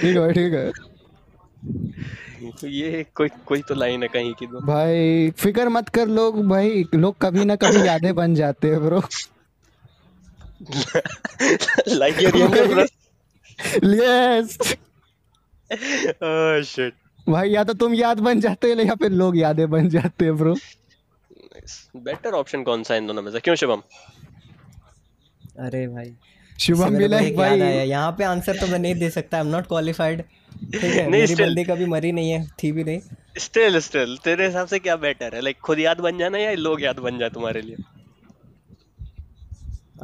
[0.00, 0.70] ठीक है भाई ठीक है।
[2.70, 6.84] ये कोई कोई तो लाइन है कहीं की तो। भाई फ़िक्र मत कर लोग भाई
[6.94, 9.00] लोग कभी ना कभी यादें बन जाते हैं bro
[11.88, 12.86] like your younger
[13.94, 14.58] yes
[16.22, 16.94] oh shit
[17.28, 20.36] भाई या तो तुम याद बन जाते हो या फिर लोग यादें बन जाते हैं
[20.36, 20.54] ब्रो
[21.96, 23.40] बेटर ऑप्शन कौन सा है इन दोनों में से?
[23.40, 23.82] क्यों शिवम
[25.66, 26.12] अरे भाई
[26.58, 29.66] शुभम भी लाइक भाई। यहाँ पे आंसर तो मैं नहीं दे सकता आई एम नॉट
[29.66, 33.00] क्वालिफाइड ठीक है नहीं, मेरी still- बंदी कभी मरी नहीं है थी भी नहीं।
[33.38, 35.40] स्टिल स्टिल तेरे हिसाब से क्या बेटर है?
[35.40, 37.76] लाइक खुद याद बन जाना या लोग याद बन जाए तुम्हारे लिए?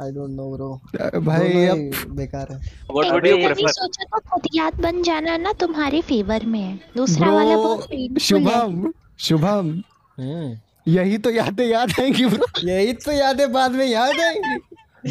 [0.01, 1.77] आई डोंट नो ब्रो भाई अब
[2.15, 2.57] बेकार है।
[2.91, 6.79] व्हाट वुड यू प्रेफर सोचो तो खुद याद बन जाना ना तुम्हारे फेवर में। है
[6.97, 9.71] दूसरा वाला बहुत शुभम शुभम।
[10.17, 10.57] हम्म।
[10.91, 14.57] यही तो यादें याद आएँगी ब्रो यही तो यादें बाद में याद आएँगी।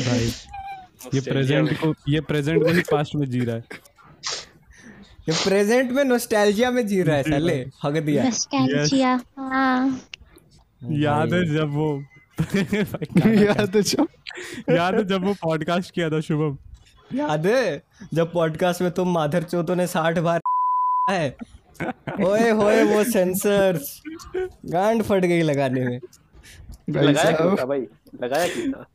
[0.02, 0.24] भाई
[1.14, 3.64] ये Nostalgia प्रेजेंट को ये प्रेजेंट को ही पास्ट में जी रहा है।
[5.28, 10.00] ये प्रेजेंट में नोस्टैल्जिया में जी रहा है साले हग दिया। नॉस्टैल्जिया हाँ।
[10.82, 11.88] याद है जब वो
[12.40, 14.06] याद है जब
[14.70, 16.56] याद है जब वो पॉडकास्ट किया था शुभम?
[17.14, 17.82] याद है?
[18.14, 20.40] जब पॉडकास्ट में तुम माधर चौथों ने साठ बार
[21.10, 21.36] है।
[22.24, 24.00] ओए होए वो सेंसर्स
[24.66, 25.98] गांड फट गई लगाने में।
[26.90, 27.86] भाई लगाया क्यों साहब था भाई?
[28.22, 28.86] लगाया क्यों था?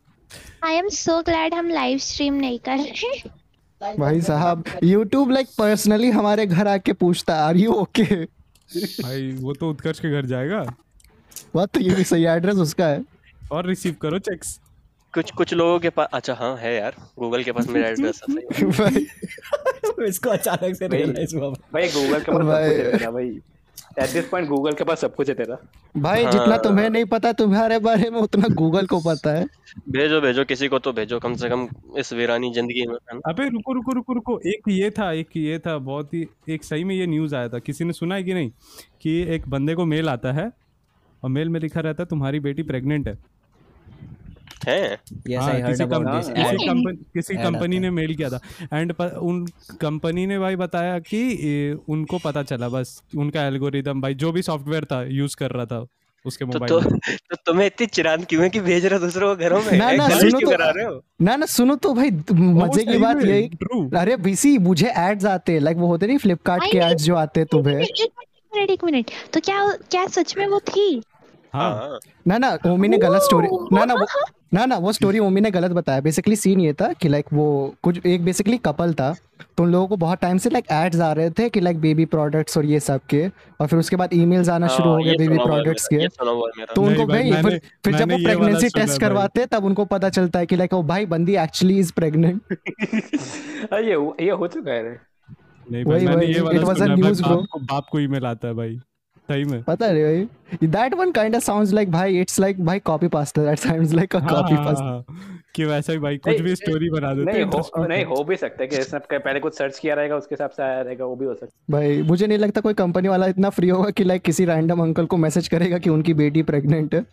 [0.64, 3.40] आई एम सो ग्लैड हम लाइव स्ट्रीम नहीं कर रहे
[3.82, 9.70] भाई साहब YouTube लाइक पर्सनली हमारे घर आके पूछता आर यू ओके भाई वो तो
[9.70, 10.62] उत्कर्ष के घर जाएगा।
[11.56, 13.04] बात तो ये भी सही एड्रेस उसका है।
[13.52, 14.60] और रिसीव करो चेक्स
[15.13, 18.36] कुछ कुछ लोगों के पास अच्छा हाँ है यार। गूगल के पास मेरा एड्रेस है
[18.71, 19.06] भाई
[20.08, 23.39] इसको अचानक से रियलाइज़ हुआ। भाई गूगल के पास है भाई।
[24.00, 25.58] एट दिस पॉइंट गूगल के पास सब कुछ है तेरा।
[25.97, 29.45] भाई हाँ। जितना तुम्हें नहीं पता तुम्हारे बारे में उतना गूगल को पता है।
[29.89, 32.95] भेजो भेजो किसी को तो भेजो कम से कम इस वीरानी ज़िंदगी में
[33.30, 36.84] अबे रुको रुको रुको रुको। एक ये था एक ये था बहुत ही एक सही
[36.84, 38.52] में ये न्यूज़ आया था। किसी ने सुना है कि नहीं?
[39.02, 40.52] कि एक बंदे को मेल आता है
[41.24, 43.17] और मेल में लिखा रहता है तुम्हारी बेटी प्रेग्नेंट है।
[44.67, 44.97] हैं।
[45.38, 48.39] हाँ, किसी कंपनी किसी कंपनी ने मेल किया था।
[48.74, 49.45] एंड उन
[49.82, 51.21] कंपनी ने भाई बताया कि
[51.89, 55.86] उनको पता चला बस उनका एल्गोरिदम भाई जो भी सॉफ्टवेयर था यूज़ कर रहा था
[56.26, 59.36] उसके तो मोबाइल तो, में। तो तुम्हें इतनी चिरान क्यों है कि भेज रहे दूसरों
[59.36, 59.80] को घरों में?
[59.80, 61.04] ना, ना, सुनो तो- करा रहे हो?
[61.21, 65.54] ना ना सुनो तो भाई मज़े की बात यही ट्रू अरे बीसी मुझे एड्स आते
[65.54, 67.86] हैं। लाइक वो होते नहीं फ्लिपकार्ट के एड्स जो आते हैं तुम्हें।
[68.69, 71.02] एक मिनट तो क्या क्या सच में वो थी?
[71.54, 74.06] हाँ। हाँ। ना ना ओमी ने गलत स्टोरी ना ना वो
[74.52, 77.74] ना ना वो स्टोरी ओमी ने गलत बताया। बेसिकली सीन ये था कि लाइक वो
[77.84, 79.14] कुछ एक बेसिकली कपल था।
[79.58, 82.06] तो उन लोगों को बहुत टाइम से लाइक एड्स आ रहे थे कि लाइक बेबी
[82.06, 85.16] प्रोडक्ट्स और ये सब के। और फिर उसके बाद ईमेल्स आना शुरू हो हाँ, गए
[85.18, 86.08] बेबी है प्रोडक्ट्स के। है
[86.76, 90.46] तो उनको भाई, फिर फिर जब वो प्रेगनेंसी टेस्ट करवाते तब उनको पता चलता है
[90.46, 95.84] कि लाइक ओ भाई बंदी एक्चुअली इज़ प्रेग्नेंट अरे ये ये हो चुका है नहीं
[95.86, 98.80] भाई मैंने ये वाला it was a सुना है, बाप को ईमेल आता है भाई।
[99.32, 102.80] सही में। पता नहीं भाई that one kind of sounds like भाई इट्स लाइक भाई
[102.80, 105.06] copy pasta that sounds like a हाँ, कॉपी हाँ, पास्ता हाँ,
[105.56, 108.36] कि वैसा ही भाई कुछ भी स्टोरी बना देते नहीं हैं हो नहीं हो। भी
[108.36, 111.15] सकता है कि इसने पहले कुछ सर्च किया रहेगा उसके हिसाब से आया रहेगा वो
[111.15, 114.22] भी हो सकता भाई मुझे नहीं लगता कोई कंपनी वाला इतना फ्री होगा कि लाइक
[114.22, 117.06] किसी रैंडम अंकल को मैसेज करेगा कि उनकी बेटी प्रेग्नेंट है।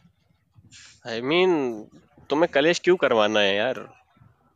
[1.06, 1.84] आई मीन
[2.30, 3.88] तुम्हें कलेश क्यों करवाना है यार?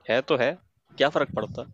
[0.08, 0.58] है तो है
[0.98, 1.66] क्या फ़र्क पड़ता?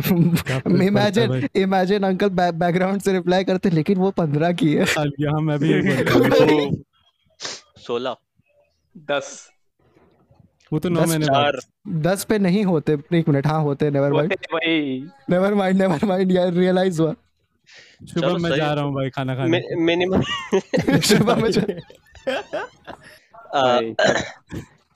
[0.00, 4.84] है इमेजिन इमेजिन अंकल बैकग्राउंड से रिप्लाई करते लेकिन वो पंद्रह की है।
[5.20, 6.70] यहाँ मैं भी यही
[7.86, 8.16] सोलह।
[9.10, 9.28] दस।
[10.72, 11.58] वो तो नौ महीने बाद।
[12.06, 14.32] दस पे नहीं होते एक मिनट हाँ होते never mind
[15.30, 17.12] never mind never mind यार रियलाइज़ हुआ।
[18.08, 20.22] शुभम चलो, मैं जा रहा हूँ भाई खाना खाने। मिनिमम
[21.00, 21.50] सुबह में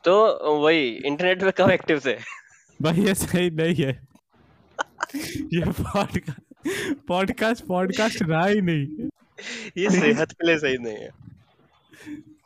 [0.05, 0.15] तो
[0.57, 2.15] वही इंटरनेट पे कब एक्टिव थे
[2.81, 3.93] भाई ये सही नहीं है।
[5.55, 9.09] ये पॉडकास्ट पॉडकास्ट पॉडकास्ट रहा ही नहीं।
[9.79, 11.09] ये सेहत के लिए सही नहीं है।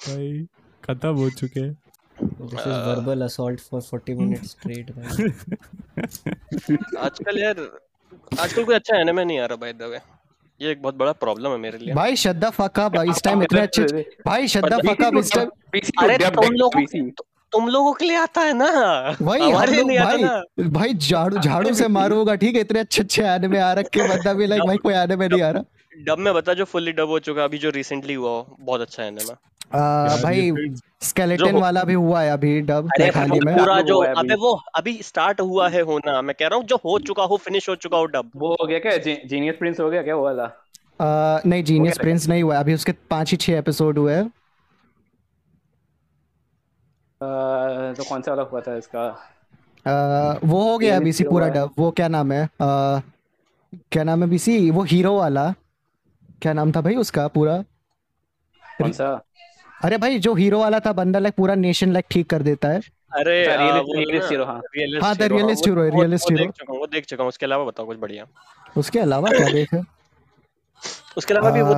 [0.09, 0.47] भाई
[0.85, 1.77] खत्म हो चुके हैं।
[2.23, 5.29] This is verbal assault for 40 minutes straight भाई
[6.99, 7.61] आजकल यार
[8.41, 9.99] आजकल कोई अच्छा एनिमे नहीं आ रहा बाय द वे
[10.61, 13.61] ये एक बहुत बड़ा प्रॉब्लम है मेरे लिए। भाई श्रद्धा फका भाई इस टाइम इतने
[13.61, 13.85] अच्छे
[14.27, 15.51] भाई श्रद्धा फका इस टाइम
[15.99, 16.77] अरे तुम लोग
[17.55, 18.69] तुम लोगों के लिए आता है ना?
[19.23, 20.69] वही हमारे लिए लोग नहीं आता भाई ना?
[20.71, 22.61] भाई झाड़ू झाड़ू से मारूँगा ठीक है?
[22.61, 25.43] इतने अच्छे अच्छे आने में आ रखे बंदा भी लाइक भाई कोई आने में नहीं
[25.43, 25.63] आ रहा।
[26.07, 29.03] डब में बता जो फुल्ली डब हो चुका अभी जो रिसेंटली हुआ हो, बहुत अच्छा
[29.03, 29.35] है एनिमे
[29.75, 30.53] आ, भाई
[31.03, 34.53] स्केलेटन वाला भी हुआ है अभी डब अरे हाल ही में। पूरा जो अबे वो
[34.77, 37.75] अभी स्टार्ट हुआ है होना मैं कह रहा हूँ जो हो चुका हो फिनिश हो
[37.77, 38.97] चुका हो डब वो हो गया क्या?
[38.99, 40.51] जीनियस प्रिंस हो गया क्या वो वाला?
[41.47, 44.31] नहीं जीनियस प्रिंस नहीं हुआ अभी उसके पाँच ही छह एपिसोड हुए हैं।
[47.95, 49.01] तो कौन सा वाला हुआ था इसका?
[49.87, 52.45] आ, वो हो गया Genius अभी सी पूरा डब वो क्या नाम है?
[52.45, 53.01] आ,
[53.75, 55.55] क्या नाम है बीसी वो हीरो वाला।
[56.43, 57.65] क्या नाम था भाई उसका पूरा?
[58.79, 59.23] कौन सा?
[59.85, 62.81] अरे भाई जो हीरो वाला था बंदा लाइक पूरा नेशन लाइक ठीक कर देता है।
[63.13, 64.63] अरे आ, वो realist ना, hero, हाँ।
[65.03, 68.27] हाँ, the hero, realist वो- hero वो-। देख चुका हूँ उसके अलावा बताओ कुछ बढ़िया।
[68.77, 69.85] उसके अलावा क्या देखा
[71.17, 71.75] उसके अलावा भी वो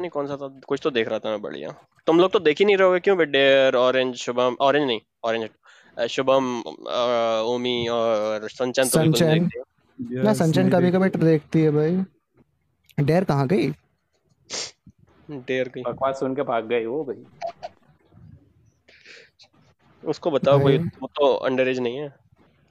[0.00, 1.74] पता नहीं कौन सा था कुछ तो देख रहा था मैं बढ़िया।
[2.06, 3.16] तुम लोग तो देख ही नहीं रहोगे क्यों?
[3.30, 6.46] डेयर ऑरेंज शुभम ऑरेंज नहीं ऑरेंज शुभम
[7.46, 9.48] ओमी और संचन तो संचन।
[10.24, 13.68] ना संचन कभी कभी देखती है भाई। डेयर कहाँ गई?
[15.28, 17.24] डेयर की बकवास सुन के भाग गए वो भाई।
[20.02, 22.08] उसको बताओ भाई। वो तो अंडर एज नहीं है।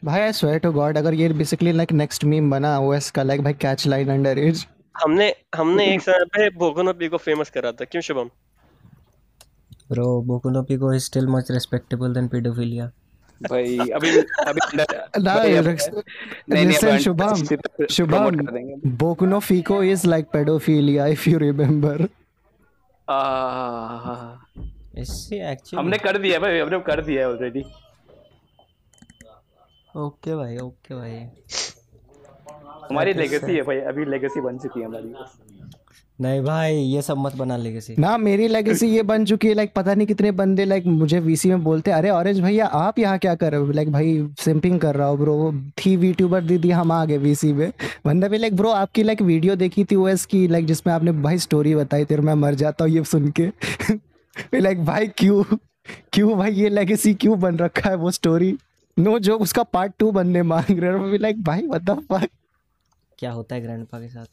[0.03, 3.41] भाई आई स्वेयर टू गॉड अगर ये बेसिकली लाइक नेक्स्ट मीम बना ओएस का लाइक
[3.43, 4.65] भाई कैच लाइन अंडर एज
[5.03, 8.29] हमने हमने एक समय पे बोकुनो को फ़ेमस करा था। क्यों Shubham?
[9.91, 12.91] Bro, Boku no Pico is still much respectable than pedophilia.
[13.49, 14.59] भाई अभी अभी
[16.49, 17.33] ना Shubham
[17.91, 18.37] Shubham.
[18.89, 21.39] Boku no Pico is like paedophilia if you
[25.01, 27.63] इससे एक्चुअली हमने कर दिया भाई हमने कर दिया है ऑलरेडी
[29.97, 31.27] ओके भाई ओके भाई।
[32.89, 35.13] हमारी लेगेसी है भाई अभी लेगेसी बन चुकी है हमारी।
[36.19, 39.71] नहीं भाई ये सब मत बना लेगेसी ना मेरी लेगेसी ये बन चुकी है लाइक
[39.75, 43.35] पता नहीं कितने बंदे लाइक मुझे वीसी में बोलते अरे ऑरेंज भैया आप यहाँ क्या
[43.35, 43.71] कर रहे हो?
[43.71, 47.71] लाइक भाई सिंपिंग कर रहा हो ब्रो थी वीट्यूबर दीदी हम आ गए वीसी में।
[48.05, 51.37] बंदा भी लाइक ब्रो आपकी लाइक वीडियो देखी थी ओएस की लाइक जिसमें आपने भाई
[51.37, 53.47] स्टोरी बताई थी और मैं मर जाता हूँ ये सुन के।
[54.59, 55.43] लाइक भाई क्यों?
[56.13, 58.57] क्यों भाई ये लेगेसी क्यों बन रखा है वो स्टोरी
[58.97, 62.27] नो जो उसका पार्ट टू बनने मांग रहे हैं। लाइक भाई व्हाट द फक
[63.19, 64.25] क्या होता है ग्रैंडपा के साथ?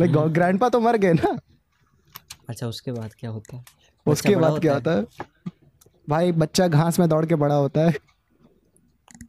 [0.00, 1.38] लाइक ग्रैंडपा तो मर गए ना।
[2.48, 3.64] अच्छा उसके बाद क्या होता है?
[4.06, 5.06] उसके बाद क्या होता है?
[6.08, 7.94] भाई बच्चा घास में दौड़ के बड़ा होता है।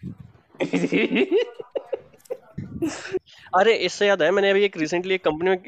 [3.56, 5.62] अरे इससे याद है मैंने अभी एक रिसेंटली एक कंपनी में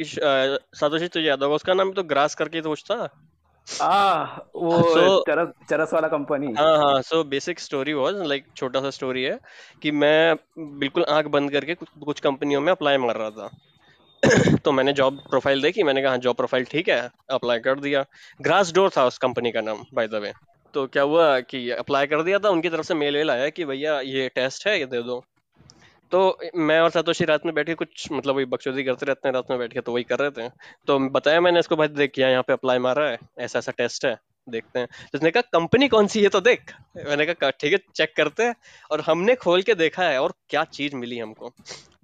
[0.74, 3.30] सातोशी तुझे याद होगा। उसका नाम तो ग्रास करके तो था।
[3.68, 8.82] आह वो So- चरस चरस वाला कंपनी हाँ हाँ so basic story was like छोटा
[8.82, 9.40] सा स्टोरी है
[9.82, 13.50] कि मैं बिल्कुल आँख बंद करके कुछ, कुछ कंपनियों में अप्लाई मार रहा था।
[14.66, 18.06] तो मैंने जॉब प्रोफ़ाइल देखी मैंने कहा जॉब प्रोफ़ाइल ठीक है अप्लाई कर दिया।
[18.42, 20.34] ग्रास डोर था उस कंपनी का नाम बाय द वे
[20.74, 23.66] तो क्या हुआ कि अप्लाई कर दिया था उनकी तरफ़ से मेल वेल आया कि
[23.66, 25.24] भैया ये टेस्ट है ये दे दो।
[26.14, 26.20] तो
[26.58, 29.46] मैं और सातोशी रात में बैठ के कुछ मतलब वही बकचोदी करते रहते हैं रात
[29.50, 30.50] में बैठ के तो वही कर रहे थे।
[30.88, 34.06] तो बताया मैंने इसको भाई देख यहाँ यहाँ पे अप्लाई मारा है ऐसा ऐसा टेस्ट
[34.06, 34.16] है
[34.48, 37.80] देखते हैं। तो उसने कहा कंपनी कौन सी है तो देख। मैंने कहा ठीक है
[37.96, 38.56] चेक करते हैं।
[38.92, 41.54] और हमने खोल के देखा है और क्या चीज़ मिली हमको।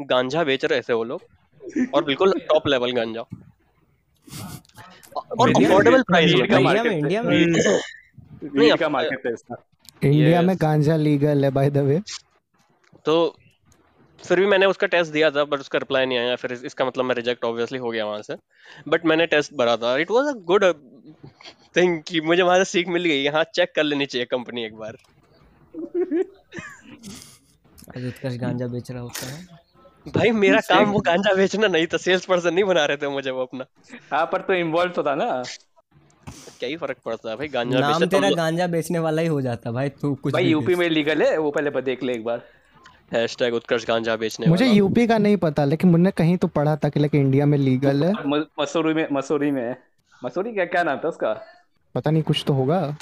[0.02, 1.22] गांजा बेच रहे थे वो लोग
[1.94, 3.22] और बिल्कुल टॉप लेवल गांजा।
[5.40, 6.92] और अफोर्डेबल प्राइस इंडिया में
[7.32, 7.46] है
[10.02, 12.00] इंडिया में गांजा लीगल है बाय द वे
[13.06, 13.16] तो
[14.28, 16.86] फिर भी मैंने उसका टेस्ट दिया था बट उसका रिप्लाई नहीं आया फिर इस- इसका
[16.86, 18.36] मतलब मैं रिजेक्ट ऑब्वियसली हो गया वहाँ से।
[18.88, 20.66] बट मैंने टेस्ट भरा था। It was a good
[21.78, 24.76] thing कि मुझे वहाँ से सीख मिल गई। यहाँ चेक कर लेनी चाहिए कंपनी एक
[24.76, 24.98] बार।
[28.08, 29.48] उत्कर्ष गांजा बेच रहा होता है।
[30.08, 33.32] भाई मेरा काम वो गांजा बेचना नहीं था सेल्स पर्सन नहीं बना रहे थे मुझे
[33.32, 33.66] वो अपना।
[34.12, 35.44] हाँ पर तो इन्वॉल्व तो था ना।
[36.60, 39.42] क्या ही फ़र्क पड़ता है भाई गांजा नाम तो तेरा गांजा बेचने वाला ही हो
[39.42, 42.42] जाता भाई तू कुछ भाई यूपी में लीगल है वो पहले देख ले एक बार।
[43.14, 46.76] हैशटैग उत्कर्ष गांजा बेचने मुझे वाला। यूपी का नहीं पता लेकिन मैंने कहीं तो पढ़ा
[46.76, 49.76] था कि लाइक इंडिया में लीगल है। म- मसूरी में मसूरी में
[50.26, 51.42] मसूरी क्या क्या नाम था उसका?
[51.96, 52.98] पता नहीं कुछ तो होगा।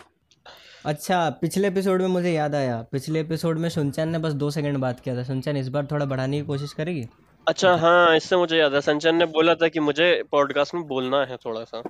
[0.86, 4.78] अच्छा पिछले एपिसोड में मुझे याद आया। पिछले एपिसोड में सुनचैन ने बस दो सेकंड
[4.78, 7.08] बात किया था। सुनचैन इस बार थोड़ा बढ़ाने की कोशिश करेगी?
[7.48, 11.18] अच्छा हाँ इससे मुझे याद है। संचन ने बोला था कि मुझे पॉडकास्ट में बोलना
[11.18, 11.84] है थोड़ा सा।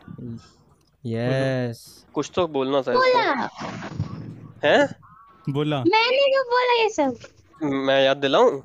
[1.05, 3.67] यस कुछ तो बोलना था बोला। इसको
[4.67, 4.95] हैं?
[5.49, 7.36] बोला मैंने क्यों बोला ये सब?
[7.61, 8.59] मैं याद दिलाऊं?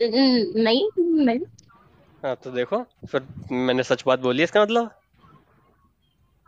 [0.00, 0.88] नहीं
[1.24, 1.40] नहीं।
[2.24, 4.90] हाँ तो देखो फिर मैंने सच बात बोली इसका मतलब?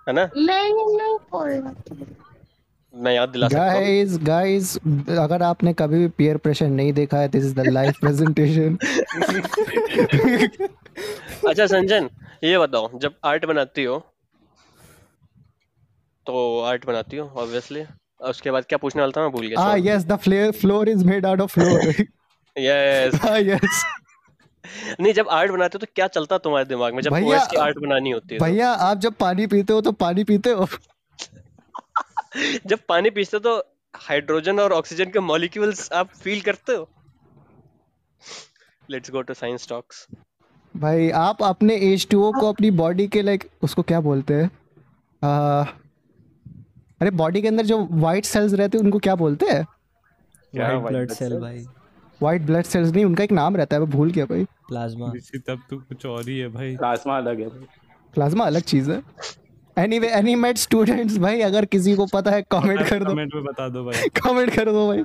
[0.07, 0.25] है ना?
[0.37, 1.73] मैंने नहीं बोला।
[2.95, 4.77] मैं याद दिला सकता हूँ। गाइस गाइस
[5.19, 8.77] अगर आपने कभी भी पीयर प्रेशर नहीं देखा है this is the live presentation
[11.49, 12.09] अच्छा संजन
[12.45, 13.99] ये बताओ जब आर्ट बनाती हो
[16.27, 17.85] तो आर्ट बनाती हो ऑब्वियसली
[18.21, 19.23] उसके बाद क्या पूछने वाला था?
[19.23, 21.99] मैं भूल गया ah yes the fla- floor is made out of floor.
[22.59, 23.69] Yes ah yes.
[25.01, 27.03] नहीं जब आर्ट बनाते हो तो क्या चलता तुम्हारे दिमाग में?
[27.03, 28.45] जब भैया, ओएस की आर्ट बनानी होती है तो?
[28.45, 30.67] भैया आप जब पानी पीते हो तो पानी पीते हो।
[32.67, 33.65] जब पानी पीते हो तो
[33.97, 36.89] हाइड्रोजन और ऑक्सीजन के मॉलिक्यूल्स आप फील करते हो?
[38.91, 40.07] Let's go to science talks
[40.77, 44.51] भाई आप अपने H2O को अपनी बॉडी के लाइक उसको क्या बोलते हैं?
[45.25, 45.65] आ,
[47.01, 49.67] अरे बॉडी के अंदर जो वाइट सेल्स रहते हैं उनको क्या बोलते हैं?
[50.57, 51.65] white ब्लड सेल भाई।
[52.23, 55.39] वाइट ब्लड सेल्स नहीं उनका एक नाम रहता है मैं भूल गया भाई प्लाज्मा ऋषि
[55.39, 57.67] तब तो कुछ और ही है भाई। प्लाज्मा अलग है। भाई
[58.15, 59.03] प्लाज्मा अलग चीज़ है।
[59.77, 63.69] एनीवे एनीमेट स्टूडेंट्स भाई अगर किसी को पता है कमेंट कर दो। कमेंट में बता
[63.69, 65.05] दो भाई। कमेंट कर दो भाई।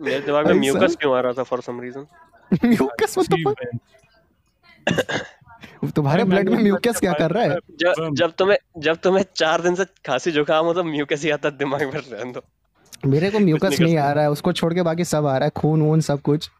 [0.00, 2.06] मेरे दिमाग में म्यूकस क्यों आ रहा था for some reason
[2.64, 3.66] mucus what the fuck
[5.96, 7.58] तुम्हारे ब्लड में म्यूकस क्या कर रहा है?
[7.80, 11.50] जब जब तुम्हें जब तुम्हें चार दिन से खांसी जुकाम हो तो म्यूकस ही आता
[11.50, 12.42] दिमाग में रहने दो।
[13.06, 15.50] मेरे को म्यूकस नहीं आ रहा है उसको छोड़ के बाकी सब आ रहा है
[15.56, 16.50] खून वून सब कुछ।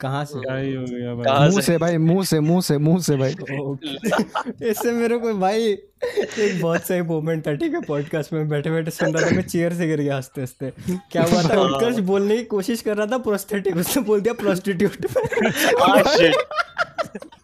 [0.00, 0.40] कहाँ से?
[0.40, 1.78] क्या हो गया भाई। मुँह से?
[1.78, 3.30] भाई मुँह से मुँह से मुँह से भाई।
[4.70, 7.80] इससे मेरे को भाई एक बहुत सही मोमेंट था ठीक है?
[7.80, 10.72] पॉडकास्ट में बैठे बैठे सुन रहा था मैं चेयर से गिर गया हँसते हँसते।
[11.12, 11.60] क्या हुआ था?
[11.60, 14.92] उत्कर्ष बोलने की कोशिश कर रहा था प्रोस्थेटिक उसने बोल दिया प्रोस्टिट्यूट.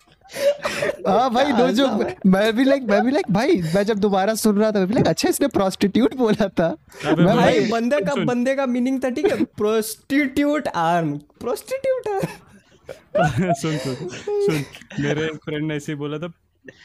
[1.09, 1.87] हाँ भाई दो जो
[2.27, 2.53] मैं?
[2.57, 5.09] भी लाइक मैं भी लाइक भाई मैं जब दोबारा सुन रहा था मैं भी लाइक
[5.09, 6.69] अच्छा इसने प्रोस्टिट्यूट बोला था।
[7.07, 9.45] मैं भाई भाई बंदे का बंदे का मीनिंग था ठीक है?
[9.45, 14.65] प्रोस्टिट्यूट आर्म प्रोस्टिट्यूट आर्म सुन सुन सुन।
[15.05, 16.33] मेरे फ्रेंड ने ऐसे ही बोला था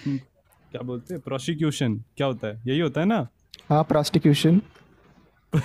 [0.06, 0.18] हम्म,
[0.72, 1.22] क्या बोलते हैं?
[1.22, 2.62] प्रोसिक्यूशन क्या होता है?
[2.68, 3.28] यही होता है ना?
[3.70, 4.62] हाँ प्रोस्टिट्यूशन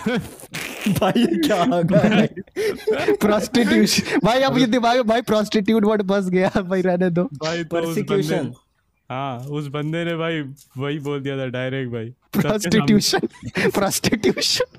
[1.01, 2.01] भाई क्या आ गया?
[2.15, 2.27] है?
[3.17, 7.65] प्रोस्टिट्यूशन भाई अब ये दिमाग में भाई प्रोस्टिट्यूट वर्ड बस गया। भाई रहने दो। भाई
[7.65, 8.37] तो उस बंदे
[9.11, 10.41] हाँ उस बंदे ने भाई
[10.79, 12.09] वही बोल दिया था डायरेक्ट भाई।
[12.41, 13.27] प्रोस्टिट्यूशन
[13.71, 14.79] प्रोस्टिट्यूशन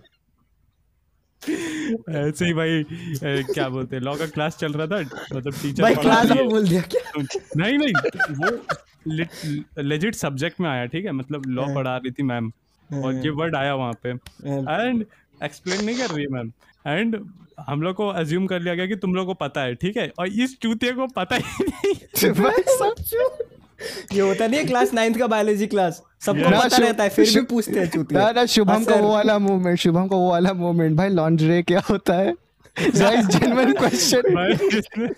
[2.10, 5.00] ऐसे ही भाई ए, क्या बोलते हैं लॉ का क्लास चल रहा था
[5.36, 7.24] मतलब टीचर भाई क्लास में बोल दिया क्या?
[7.58, 7.94] नहीं नहीं
[8.40, 12.52] वो लेजिट सब्जेक्ट में आया ठीक है मतलब लॉ पढ़ा रही थी मैम
[12.90, 15.06] और ये वर्ड आया वहाँ पे। एंड
[15.44, 16.52] एक्सप्लेन नहीं कर रही है मैम
[16.88, 17.20] एंड
[17.68, 20.12] हम लोग को अज्यूम कर लिया गया कि तुम लोग को पता है ठीक है?
[20.20, 21.94] और इस चूते को पता ही नहीं।
[24.14, 27.42] ये होता नहीं है क्लास नाइन्थ का बायोलॉजी क्लास सबको पता रहता है फिर भी
[27.42, 30.54] पूछते हैं चूतिया। ना ना शुभम हाँ, का वो वाला मूवमेंट शुभम का वो वाला
[30.54, 32.34] मूवमेंट भाई लॉन्ड्रे क्या होता है?
[32.80, 35.14] गाइस जेन्युइन क्वेश्चन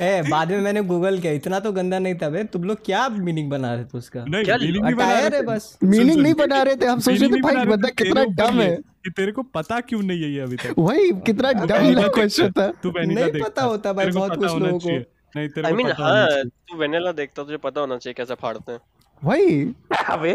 [0.00, 3.08] ए बाद में मैंने गूगल किया इतना तो गंदा नहीं था बे तुम लोग क्या
[3.08, 4.24] मीनिंग बना रहे थे उसका?
[4.28, 7.28] नहीं क्या नहीं बना रहे थे। बस। मीनिंग नहीं बना रहे थे हम सोच रहे
[7.28, 10.56] थे भाई बंदा कितना डम है। कि तेरे को पता क्यों नहीं है ये अभी
[10.56, 10.74] तक?
[10.78, 14.78] वही कितना डम वेनिला क्वेश्चन था। तू वेनिला नहीं पता होता भाई, बहुत कुछ लोगों
[14.78, 14.96] को।
[15.36, 18.34] नहीं तेरे आई को मीन पता हाँ तू वेनिला देखता तुझे पता होना चाहिए कैसे
[18.34, 18.80] फाड़ते हैं।
[19.22, 19.74] वही।
[20.08, 20.32] अबे।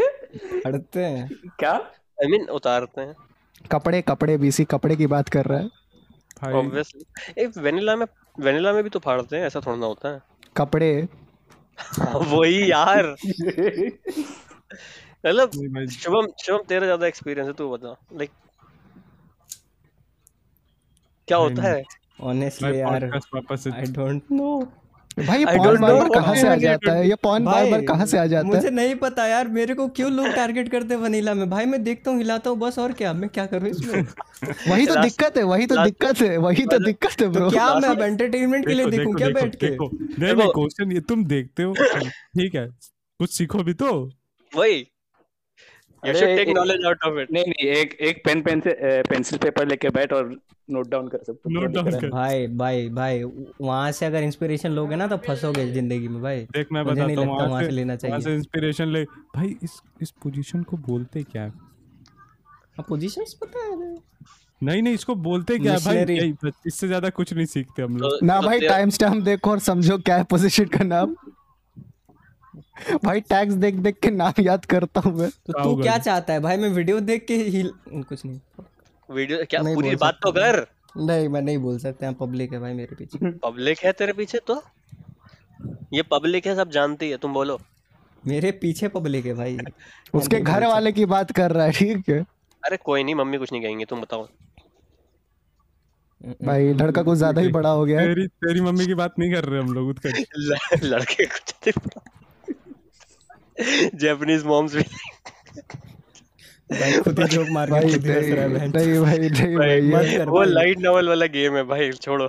[0.67, 1.71] हटते हैं। क्या?
[1.71, 3.15] आई मीन उतारते हैं।
[3.71, 5.67] कपड़े कपड़े बीसी कपड़े की बात कर रहा है।
[6.41, 8.05] भाई। ऑब्वियसली ए वेनिला में
[8.39, 10.21] वेनिला में भी तो फाड़ते हैं ऐसा थोड़ा ना होता है।
[10.57, 11.07] कपड़े।
[12.05, 13.15] वही यार।
[15.25, 15.51] मतलब
[15.89, 18.29] शुभम शुभम तेरा ज़्यादा एक्सपीरियंस है तू बता। लाइक
[21.27, 21.83] क्या होता है?
[22.21, 24.67] ऑनेस्टली यार आई डोंट नो
[25.19, 27.07] भाई ये पॉन don't बार बार कहाँ से आ जाता है?
[27.09, 28.73] ये पॉन बार बार कहाँ से आ जाता मुझे है?
[28.73, 31.49] नहीं पता यार मेरे को क्यों लोग टारगेट करते हैं वनीला में?
[31.49, 33.13] भाई मैं देखता हूँ हिलाता हूँ बस और क्या?
[33.13, 34.01] मैं क्या करूँ इसमें?
[34.71, 38.07] वही तो दिक्कत है वही तो दिक्कत है वही तो दिक्कत है ब्रो क्या मैं
[38.07, 39.67] एंटरटेनमेंट के लिए देखो क्या बैठ के?
[39.67, 39.89] देखो।
[40.51, 42.67] क्वेश्चन ये तुम देखते हो ठीक है
[43.19, 44.11] कुछ सीखो भी तो।
[44.55, 44.87] वही।
[46.05, 49.39] शुड टेक एक- नॉलेज आउट ऑफ़ इट नहीं नहीं एक एक पेन पेन से पेंसिल
[49.39, 50.39] पेपर लेके बैठ और
[50.69, 53.23] नोट डाउन कर सकते नोट डाउन कर। भाई भाई भाई
[53.61, 57.37] वहाँ से अगर इंस्पिरेशन लोगे ना तो फंसोगे ज़िंदगी में भाई। देख मैं बताता हूँ
[57.37, 59.03] वहाँ से लेना वहाँ से इंस्पिरेशन ले।
[59.35, 61.43] भाई इस इस पोजीशन को बोलते क्या?
[61.43, 63.95] है पोजीशंस पता है
[64.63, 66.33] नहीं नहीं इसको बोलते क्या भाई?
[66.67, 69.97] इससे ज़्यादा कुछ नहीं सीखते हम लोग। तो ना भाई टाइम स्टैम्प देखो और समझो
[69.97, 71.15] क्या है पोजीशन का नाम।
[73.03, 76.33] भाई टैक्स देख देख के नाम याद करता हूँ मैं। तो क्या तू क्या चाहता
[76.33, 76.39] है?
[76.39, 78.39] भाई मैं वीडियो देख के हिल कुछ नहीं।
[79.09, 80.65] वीडियो क्या नहीं पूरी बात तो कर।
[80.97, 84.39] नहीं मैं नहीं बोल सकता यहाँ पब्लिक है भाई मेरे पीछे। पब्लिक है तेरे पीछे
[84.47, 84.61] तो?
[85.93, 87.59] ये पब्लिक है सब जानती है तुम बोलो।
[88.23, 89.57] मेरे पीछे पब्लिक है भाई।
[90.15, 92.19] उसके घर वाले की बात कर रहा है ठीक है?
[92.63, 94.27] अरे कोई नहीं मम्मी कुछ नहीं कहेंगे तुम बताओ।
[96.45, 99.31] भाई लड़का कुछ ज़्यादा ही बड़ा हो गया। है तेरी तेरी मम्मी की बात नहीं।
[99.33, 99.93] कर रहे हम लोग
[100.83, 101.73] लड़के कुछ
[103.95, 104.83] जैपनीज मॉम्स भी।
[106.79, 109.17] भाई खुद ही जोक मार के भाई खुद ही हंस रहा है बहन। नहीं भाई
[109.29, 112.27] नहीं भाई मत ये- कर वो लाइट नॉवल वाला गेम है भाई छोड़ो।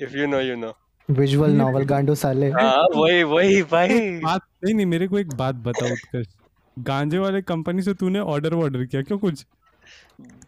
[0.00, 0.76] If you know you know
[1.10, 5.54] visual novel गांडू साले हाँ वही वही भाई। बात नहीं नहीं मेरे को एक बात
[5.54, 6.26] बताओ उत्कर्ष।
[6.78, 9.44] गांजे वाले कंपनी से तूने ऑर्डर ऑर्डर किया क्यों कुछ?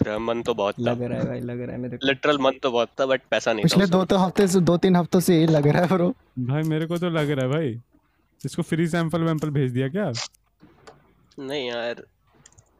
[0.08, 2.70] मन तो बहुत लग रहा है भाई लग रहा है मेरे को। लिटरल मन तो
[2.70, 5.46] बहुत था बट पैसा नहीं पिछले दो तो हफ़्ते से दो तीन हफ्तों से यही
[5.46, 7.80] लग रहा है ब्रो भाई मेरे को तो लग रहा है भाई।
[8.44, 10.12] इसको फ्री सैंपल वैम्पल भेज दिया क्या?
[11.38, 12.02] नहीं यार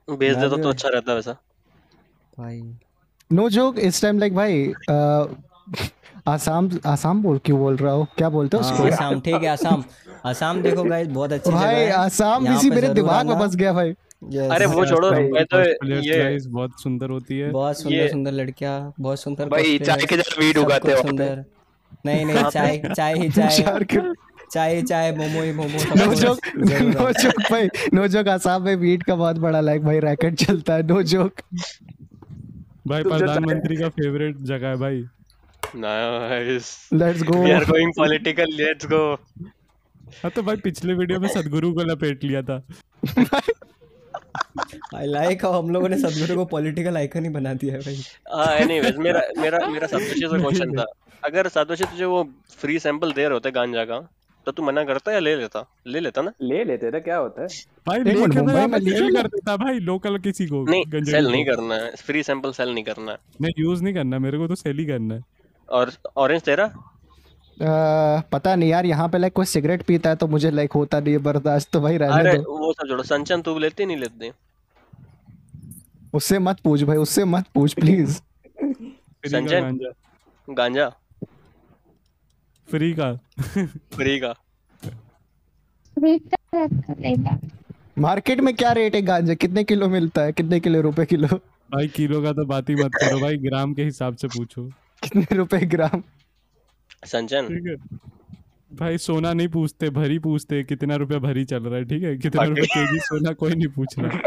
[0.09, 1.33] भेज देता तो अच्छा रहता वैसा।
[2.39, 2.61] भाई।
[3.31, 4.73] नो जोक इस टाइम लाइक भाई
[6.29, 8.07] आसाम आसाम बोल क्यों बोल रहा हो?
[8.17, 8.87] क्या बोलते हो हाँ, उसको?
[8.87, 9.85] आसाम ठीक है आसाम।
[10.27, 13.73] आसाम देखो गाइस बहुत अच्छी जगह भाई है आसाम इसी मेरे दिमाग में बस गया
[13.73, 13.95] भाई।
[14.33, 18.93] Yes, अरे वो छोड़ो मैं तो ये बहुत सुंदर होती है। बहुत सुंदर सुंदर लड़कियाँ
[19.01, 21.45] बहुत सुंदर भाई, चाय के weed सब उगाते हो सुंदर।
[22.07, 24.13] नहीं नहीं चाय चाय ही चाय।
[24.53, 29.03] चाय चाय मोमो ही momo no joke no joke भाई नो जोक आसाम में वीट
[29.03, 31.41] का बहुत बड़ा लाइक भाई रैकेट चलता है नो जोक।
[32.89, 35.05] भाई प्रधानमंत्री का फेवरेट जगह है भाई।
[35.77, 39.03] Nice let's go we are going political let's go
[40.23, 42.63] हाँ तो भाई पिछले वीडियो में सदगुरु को लपेट लिया था।
[44.97, 48.95] आई लाइक हम लोगों ने सदगुरु को पॉलिटिकल आइकन ही बना दिया है भाई। एनीवेज
[48.95, 50.85] हाँ, मेरा मेरा मेरा सातोशी से क्वेश्चन था।
[51.23, 52.23] अगर सातोशी तुझे वो
[52.59, 54.09] फ्री सैंपल दे रहे होते गांजा का
[54.47, 55.65] तो तू मना करता या ले लेता?
[55.87, 57.49] ले लेता ना। ले लेते थे क्या होता है?
[57.87, 61.03] भाई एक मिनट, लेके तो मुंबई में सेल कर देता भाई लोकल किसी को नहीं
[61.05, 64.39] सेल नहीं करना है फ्री सैंपल सेल नहीं करना है। नहीं यूज़ नहीं करना मेरे
[64.39, 65.23] को तो सेल ही करना है।
[65.69, 66.71] और ऑरेंज तेरा?
[68.33, 71.13] पता नहीं यार यहाँ पे लाइक कोई सिगरेट पीता है तो मुझे लाइक होता नहीं
[71.13, 74.33] है बर्दाश्त तो भाई रहने अरे दो। वो सब छोड़ो संचन तू लेती नहीं लेते?
[76.15, 78.21] उससे मत पूछ भाई उससे मत पूछ प्लीज़?
[79.33, 79.61] गांजा।
[80.49, 80.91] गांजा?
[82.73, 83.13] फ्री का।
[83.95, 84.35] फ्री का।
[87.99, 89.35] मार्केट में क्या रेट है गांजा?
[89.35, 90.33] कितने किलो मिलता है?
[90.33, 91.29] कितने किलो रुपए किलो?
[91.73, 94.65] भाई किलो का तो बात ही मत करो भाई ग्राम के हिसाब से पूछो।
[95.03, 96.03] कितने रुपए ग्राम?
[97.07, 97.77] संचन
[98.71, 102.17] भाई सोना नहीं पूछते भरी पूछते कितना रुपया भरी चल रहा है ठीक है?
[102.19, 102.43] कितना.
[102.43, 104.19] रुपया केजी सोना कोई नहीं पूछ रहा।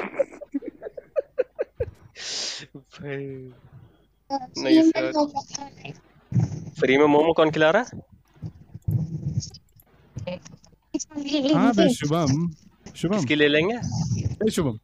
[4.58, 5.12] नहीं सर।
[6.80, 8.15] फ्री में मोमो कौन खिला रहा है?
[11.16, 12.50] हाँ बे शुभम
[12.96, 13.76] शुभम। किसकी ले लेंगे?
[14.48, 14.80] ए शुभम।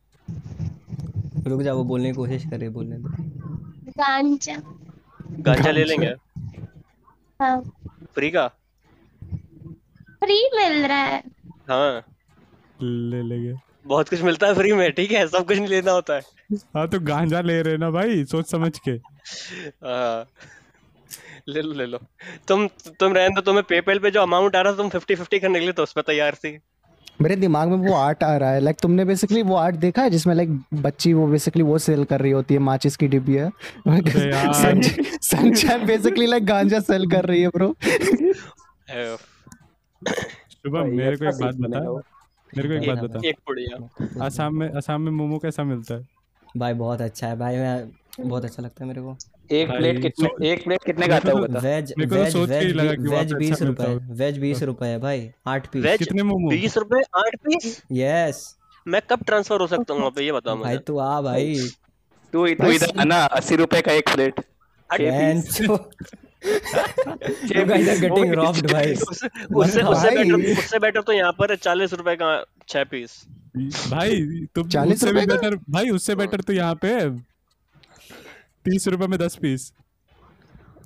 [1.47, 3.09] रुक जा वो बोलने की कोशिश करे बोलने दो।
[3.97, 4.55] गांजा।
[5.39, 6.13] गांजा ले लेंगे?
[7.41, 7.61] हाँ।
[8.15, 8.47] फ्री का?
[10.23, 11.23] फ्री मिल रहा है।
[11.69, 12.01] हाँ।
[12.81, 13.53] ले लेंगे।
[13.87, 15.27] बहुत कुछ मिलता है फ्री में ठीक है?
[15.27, 16.21] सब कुछ नहीं लेना होता है।
[16.75, 20.25] हाँ तो गांजा ले रहे ना भाई सोच समझ के। हाँ।
[21.51, 21.99] ले लो ले लो।
[22.47, 22.67] तुम
[22.99, 25.59] तुम रहने दो तुम्हें पेपैल पे जो अमाउंट आ रहा था तुम फिफ्टी फिफ्टी करने
[25.59, 26.59] के लिए तो उस पर तैयार थी।
[27.21, 30.09] मेरे दिमाग में वो आर्ट आ रहा है। लाइक तुमने बेसिकली वो आर्ट देखा है
[30.09, 33.49] जिसमें लाइक बच्ची वो बेसिकली वो सेल कर रही होती है माचिस की डिब्बी है
[33.87, 34.81] यार।
[35.23, 37.75] संचन बेसिकली लाइक गांजा सेल कर रही है ब्रो
[38.89, 39.15] है,
[40.53, 41.79] शुभम मेरे को अच्छा एक बात बता।
[42.53, 46.07] मेरे को एक बात बता। एक पुड़िया। आसाम में आसाम में मोमो कैसा मिलता है?
[46.57, 49.15] भाई बहुत अच्छा है। भाई मैं बहुत अच्छा लगता है मेरे को।
[49.51, 52.49] एक प्लेट कितने एक प्लेट कितने का आता है वो बता वेज तो वेज सोच
[52.49, 55.67] के ही वेज कि वहाँ वेज बीस अच्छा रुपए वेज बीस रुपए है भाई आठ
[55.67, 56.49] पीस। वेज कितने मोमो?
[56.49, 57.83] बीस रुपए आठ पीस?
[57.91, 61.69] यस मैं कब ट्रांसफ़र हो सकता हूँ वहाँ पे ये बताओ भाई तू आ भाई।
[62.33, 64.33] तू तू इधर आना अस्सी रुपए का एक प्लेट
[69.55, 73.25] उससे। बेटर तो यहाँ पर चालीस रुपए का छह पीस।
[73.91, 74.21] भाई
[74.55, 77.09] तुम 40 उससे रुपए बेटर भाई उससे बेटर तो यहाँ पे
[78.65, 79.71] तीस रुपए में दस पीस।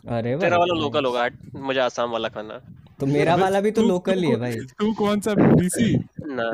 [0.10, 1.28] अरे तेरा वाला लोकल होगा
[1.60, 2.60] मुझे आसाम वाला खाना।
[3.00, 5.94] तो मेरा वाला भी तो लोकल ही है भाई। तू कौन सा बीसी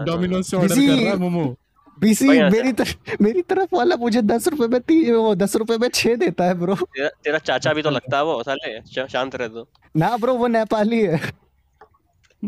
[0.06, 1.44] डोमिनोज से ऑर्डर कर रहा है मोमो।
[1.98, 5.88] बीसी मेरी तरफ़ मेरी तरफ़ वाला मुझे दस रुपए में तीन वो दस रुपए में
[5.90, 9.48] छह देता है ब्रो तेरा, तेरा चाचा भी तो लगता है वो साले। शांत रह
[9.48, 11.20] दो ना ब्रो वो नेपाली है।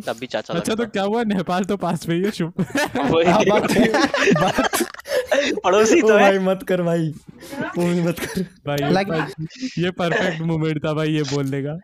[0.02, 1.24] तब भी चाचा अच्छा तो क्या हुआ?
[1.24, 2.88] नेपाल तो पास में ही है शुभ है।
[3.32, 3.72] हाँ, बात
[4.42, 4.84] बात।
[5.64, 7.08] पड़ोसी तो भाई मत कर भाई।
[7.78, 11.78] वो भी मत कर। भाई Like- ये परफेक्ट मोमेंट था भाई ये बोलने का।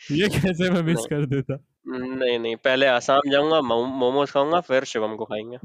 [0.00, 1.58] ये कैसे मैं मिस कर देता?
[1.88, 5.58] नहीं नहीं पहले आसाम जाऊँगा मोमोज खाऊँगा फिर शिवम को खाएँगे।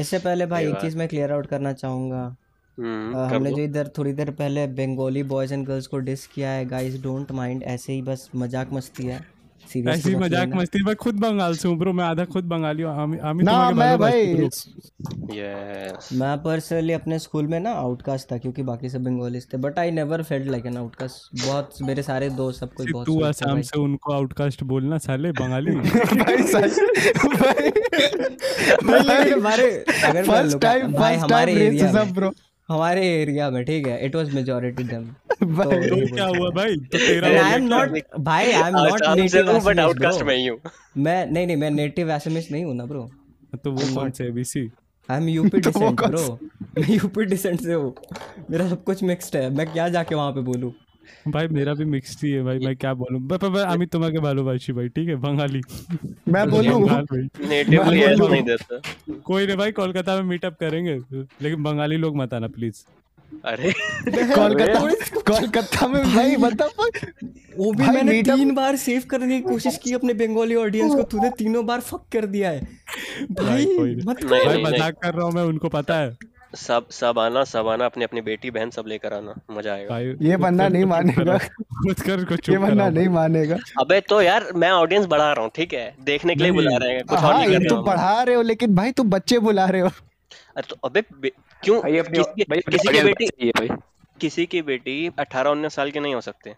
[0.00, 2.36] इससे पहले भाई एक चीज़ मैं क्लियर आउट करना चाहूँगा।
[2.78, 6.26] हम्म अ, कर हमने जो इधर थोड़ी देर पहले बंगाली बॉयज़ एंड गर्ल्स को डिस
[6.26, 9.39] किया है गाइस डोंट माइंड ऐसे ही बस मज़ाक मस्ती है।
[9.90, 13.18] ऐसी मज़ाक मस्ती मैं खुद बंगाल से हूँ ब्रो मैं आधा खुद बंगाली हूँ आमी
[13.30, 14.22] आमी ना मैं भाई।
[15.34, 19.78] यस मैं पर्सनली अपने स्कूल में ना आउटकास्ट था क्योंकि बाकी सब बंगालीज थे but
[19.78, 23.60] I never felt like an outcast बहुत मेरे सारे दोस्त सब कोई बहुत तू आसाम
[23.62, 25.70] से उनको आउटकास्ट बोलना साले बंगाली।
[26.22, 26.78] भाई सच
[27.24, 27.70] भाई
[28.84, 29.70] भाई हमारे
[30.04, 32.32] अगर फ़र्स्ट टाइम भाई फ़र्स्ट हमारे टाइम एरिया रेसिज्म में ब्रो
[32.68, 35.08] हमारे एरिया में ठीक है इट वाज मेजॉरिटी देम
[35.43, 37.77] भाई तो क्या हुआ भाई तो तेरा आई हो गया एम क्या?
[37.77, 40.47] नॉट भाई आई एम नॉट आसाम से नेटिव हूँ बट एसएमएस आउटकास्ट में ब्रो ही
[40.47, 40.59] हूँ
[40.97, 43.03] मैं नहीं नहीं मैं नेटिव एसएमएस नहीं हूं ना ब्रो
[43.63, 44.65] तो वो कौन से एबीसी
[45.09, 46.39] आई एम यूपी तो वो डिसेंट कौन ब्रो
[46.79, 47.93] मैं यूपी डिसेंट से हूँ
[48.51, 50.71] मेरा सब कुछ मिक्स्ड है मैं क्या जाके वहां पे बोलूं
[51.31, 54.19] भाई मेरा भी मिक्स्ड ही है भाई मैं क्या बोलूं ब- ब- ब- আমি তোমাকে
[54.19, 55.61] ভালোবাসি ভাই ठीक है बंगाली
[56.27, 58.79] मैं बोलूं बंगाल भाई नेटिवली मैं ऐसा बोलूं। नहीं देता
[59.25, 60.95] कोई नहीं भाई कोलकाता में मीटअप करेंगे
[61.41, 62.83] लेकिन बंगाली लोग मत आना प्लीज
[63.44, 63.72] अरे।
[64.06, 64.80] कोलकाता
[65.22, 66.70] कोलकाता में भाई मतलब
[67.56, 71.30] वो भी मैंने तीन बार सेव करने की कोशिश की अपने बंगाली ऑडियंस को तूने
[71.38, 72.60] तीनों बार फक कर दिया है।
[73.32, 73.66] भाई
[74.06, 76.16] मत कर भाई मज़ाक कर रहा हूँ मैं उनको पता है।
[76.56, 80.36] सब सब आना सब आना अपनी अपनी बेटी बहन सब लेकर आना मज़ा आएगा। ये
[80.36, 85.06] बंदा नहीं मानेगा। खुद कर को ये बंदा नहीं मानेगा। अबे तो यार मैं ऑडियंस
[85.06, 85.94] बढ़ा रहा हूँ ठीक है?
[86.04, 88.22] देखने के लिए बुला रहे हैं कुछ और हाँ नहीं कर रहे तुम हम। पढ़ा
[88.22, 89.90] रहे हो लेकिन भाई तुम बच्चे बुला रहे हो।
[90.56, 91.02] अरे तो अबे
[91.64, 91.82] क्यों?
[91.82, 93.68] भाई अपनी किसी भाई की- किसी की बेटी भाई।
[94.20, 96.54] किसी की बेटी अठारह उन्नीस साल के नहीं हो सकते।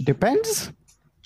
[0.00, 0.70] डिपेंड्स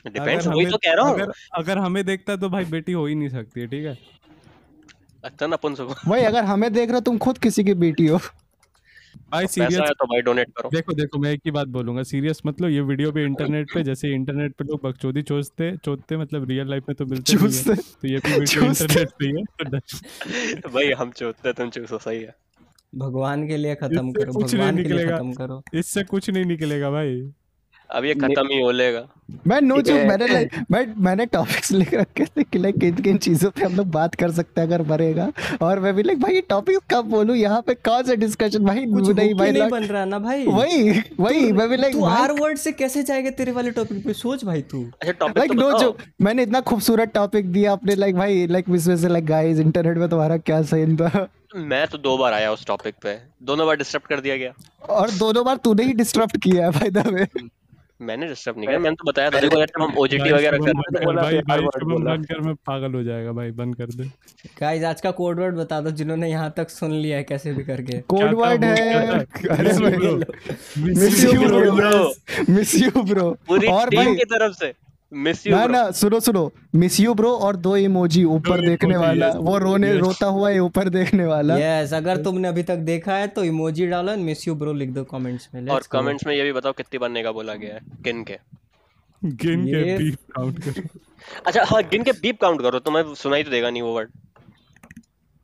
[0.06, 3.14] डिपेंड्स वही तो कह रहा हूँ। अगर अगर हमें देखता तो भाई बेटी हो ही
[3.14, 3.98] नहीं सकती ठीक है?
[5.24, 8.06] अच्छा ना अपन सब भाई अगर हमें देख रहे हो तुम खुद किसी की बेटी
[8.06, 8.20] हो।
[9.32, 12.70] भाई सीरियस तो भाई डोनेट करो। देखो देखो मैं एक ही बात बोलूँगा सीरियस मतलब
[12.70, 16.88] ये वीडियो भी इंटरनेट पे जैसे इंटरनेट पे लोग बकचोदी चोचते चोदते मतलब रियल लाइफ
[16.88, 20.90] में तो मिलते नहीं है। चूसते तो ये भी वीडियो इंटरनेट पे है तो भाई
[20.92, 22.34] हम चूसते तुम चूसो सही है।
[22.92, 26.30] भगवान के लिए खत्म करो कुछ नहीं भगवान के लिए निकलेगा। खत्म करो। इससे कुछ
[26.30, 27.20] नहीं निकलेगा भाई।
[27.92, 29.04] अब ये खत्म ही हो लेगा
[29.46, 33.16] मैं नो जो मैंने like, मैं मैंने टॉपिक्स लिख रखे थे कि लाइक किन किन
[33.18, 35.30] चीज़ों पे हम लोग बात कर सकते हैं अगर मरेगा।
[35.62, 37.36] और मैं भी लाइक भाई ये टॉपिक कब बोलूँ?
[37.36, 41.02] यहाँ पे कौन सा डिस्कशन भाई कुछ नहीं भाई नहीं बन रहा ना भाई। वही
[41.20, 44.12] वही मैं भी लाइक तू आर वर्ड से कैसे जाएगा तेरे वाले टॉपिक पे?
[44.12, 48.16] सोच भाई तू। अच्छा टॉपिक लाइक नो जो मैंने इतना खूबसूरत टॉपिक दिया अपने लाइक
[48.16, 51.26] भाई लाइक विश्व से लाइक गाइस इंटरनेट में तुम्हारा क्या सीन था?
[51.56, 54.52] मैं तो दो बार आया उस टॉपिक पे। दोनों बार डिस्टर्ब कर दिया गया।
[54.90, 57.26] और दोनों बार तूने ही डिस्टर्ब किया है भाई द वे
[58.02, 60.72] मैंने डिस्टर्ब नहीं किया मैंने तो बताया था देखो यार हम ओजीटी वगैरह कर रहे
[60.98, 64.04] थे भाई भाई शुभम बंद कर मैं पागल हो जाएगा भाई बंद कर दे।
[64.60, 67.64] गाइस आज का कोड वर्ड बता दो जिन्होंने यहाँ तक सुन लिया है कैसे भी
[67.64, 68.74] करके। कोड वर्ड है
[69.50, 69.72] अरे.
[70.78, 72.04] Miss you bro
[72.50, 74.72] miss you bro पूरी टीम की तरफ़ से।
[75.12, 79.28] मिस यू ना ना सुनो सुनो। मिस यू ब्रो और दो इमोजी ऊपर देखने वाला।
[79.28, 83.26] वो रोने रोता हुआ है ऊपर देखने वाला। यस अगर तुमने अभी तक देखा है
[83.28, 86.52] तो इमोजी डालो मिस यू ब्रो लिख दो कमेंट्स में। और कमेंट्स में ये भी
[86.52, 88.38] बताओ कितनी बनने का बोला गया है किन के।
[89.22, 91.00] गिन के बीप काउंट करो।
[91.46, 94.10] अच्छा हाँ गिन के बीप काउंट करो तो मैं सुनाई तो देगा नहीं वो वर्ड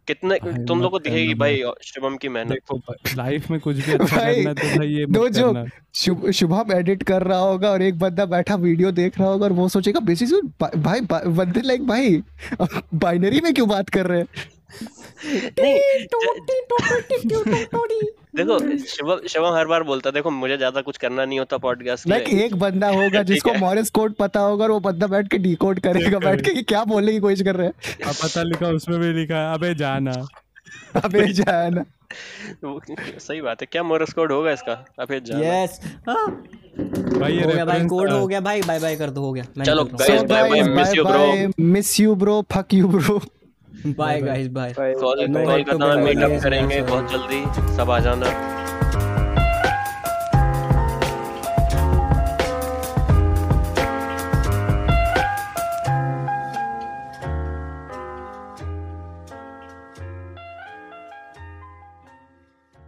[0.08, 4.16] कितने तुम लोग को दिखेगी भाई। शुभम की मेहनत देखो लाइफ में कुछ भी अच्छा
[4.16, 8.54] करना तो भाई ये दो जो शुभम एडिट कर रहा होगा और एक बंदा बैठा
[8.66, 10.32] वीडियो देख रहा होगा और वो सोचेगा बेसिस
[10.62, 12.22] भाई बंदे लाइक भाई
[12.94, 14.26] बाइनरी में क्यों बात कर रहे हैं?
[18.36, 22.04] देखो शिवम शिवम हर बार बोलता है देखो मुझे ज़्यादा कुछ करना नहीं होता पॉडकास्ट
[22.04, 25.38] के लाइक एक बंदा होगा जिसको मॉरिस कोड पता होगा और वो बंदा बैठ के
[25.38, 27.74] डिकोड करेगा बैठ के कि क्या बोलने की कोशिश कर रहे हैं।
[28.08, 30.12] अब पता लिखा उसमें भी लिखा है अबे जाना।
[31.04, 31.84] अबे जान।
[33.18, 34.72] सही बात है क्या मोरस कोड होगा इसका?
[34.98, 35.80] अबे जाना। यस
[37.18, 39.44] भाई ये हो गया भाई कोड हो गया भाई बाय बाय कर दो हो गया।
[39.64, 41.18] चलो, guys miss bye you, bro.
[41.18, 43.20] Bye miss you bro fuck you bro हूँ
[43.86, 45.00] bye guys bye Bye.
[45.00, 46.82] Call No call hate to करना go मीटअप guys, करेंगे.
[46.82, 48.26] बहुत जल्दी सब आ जाना।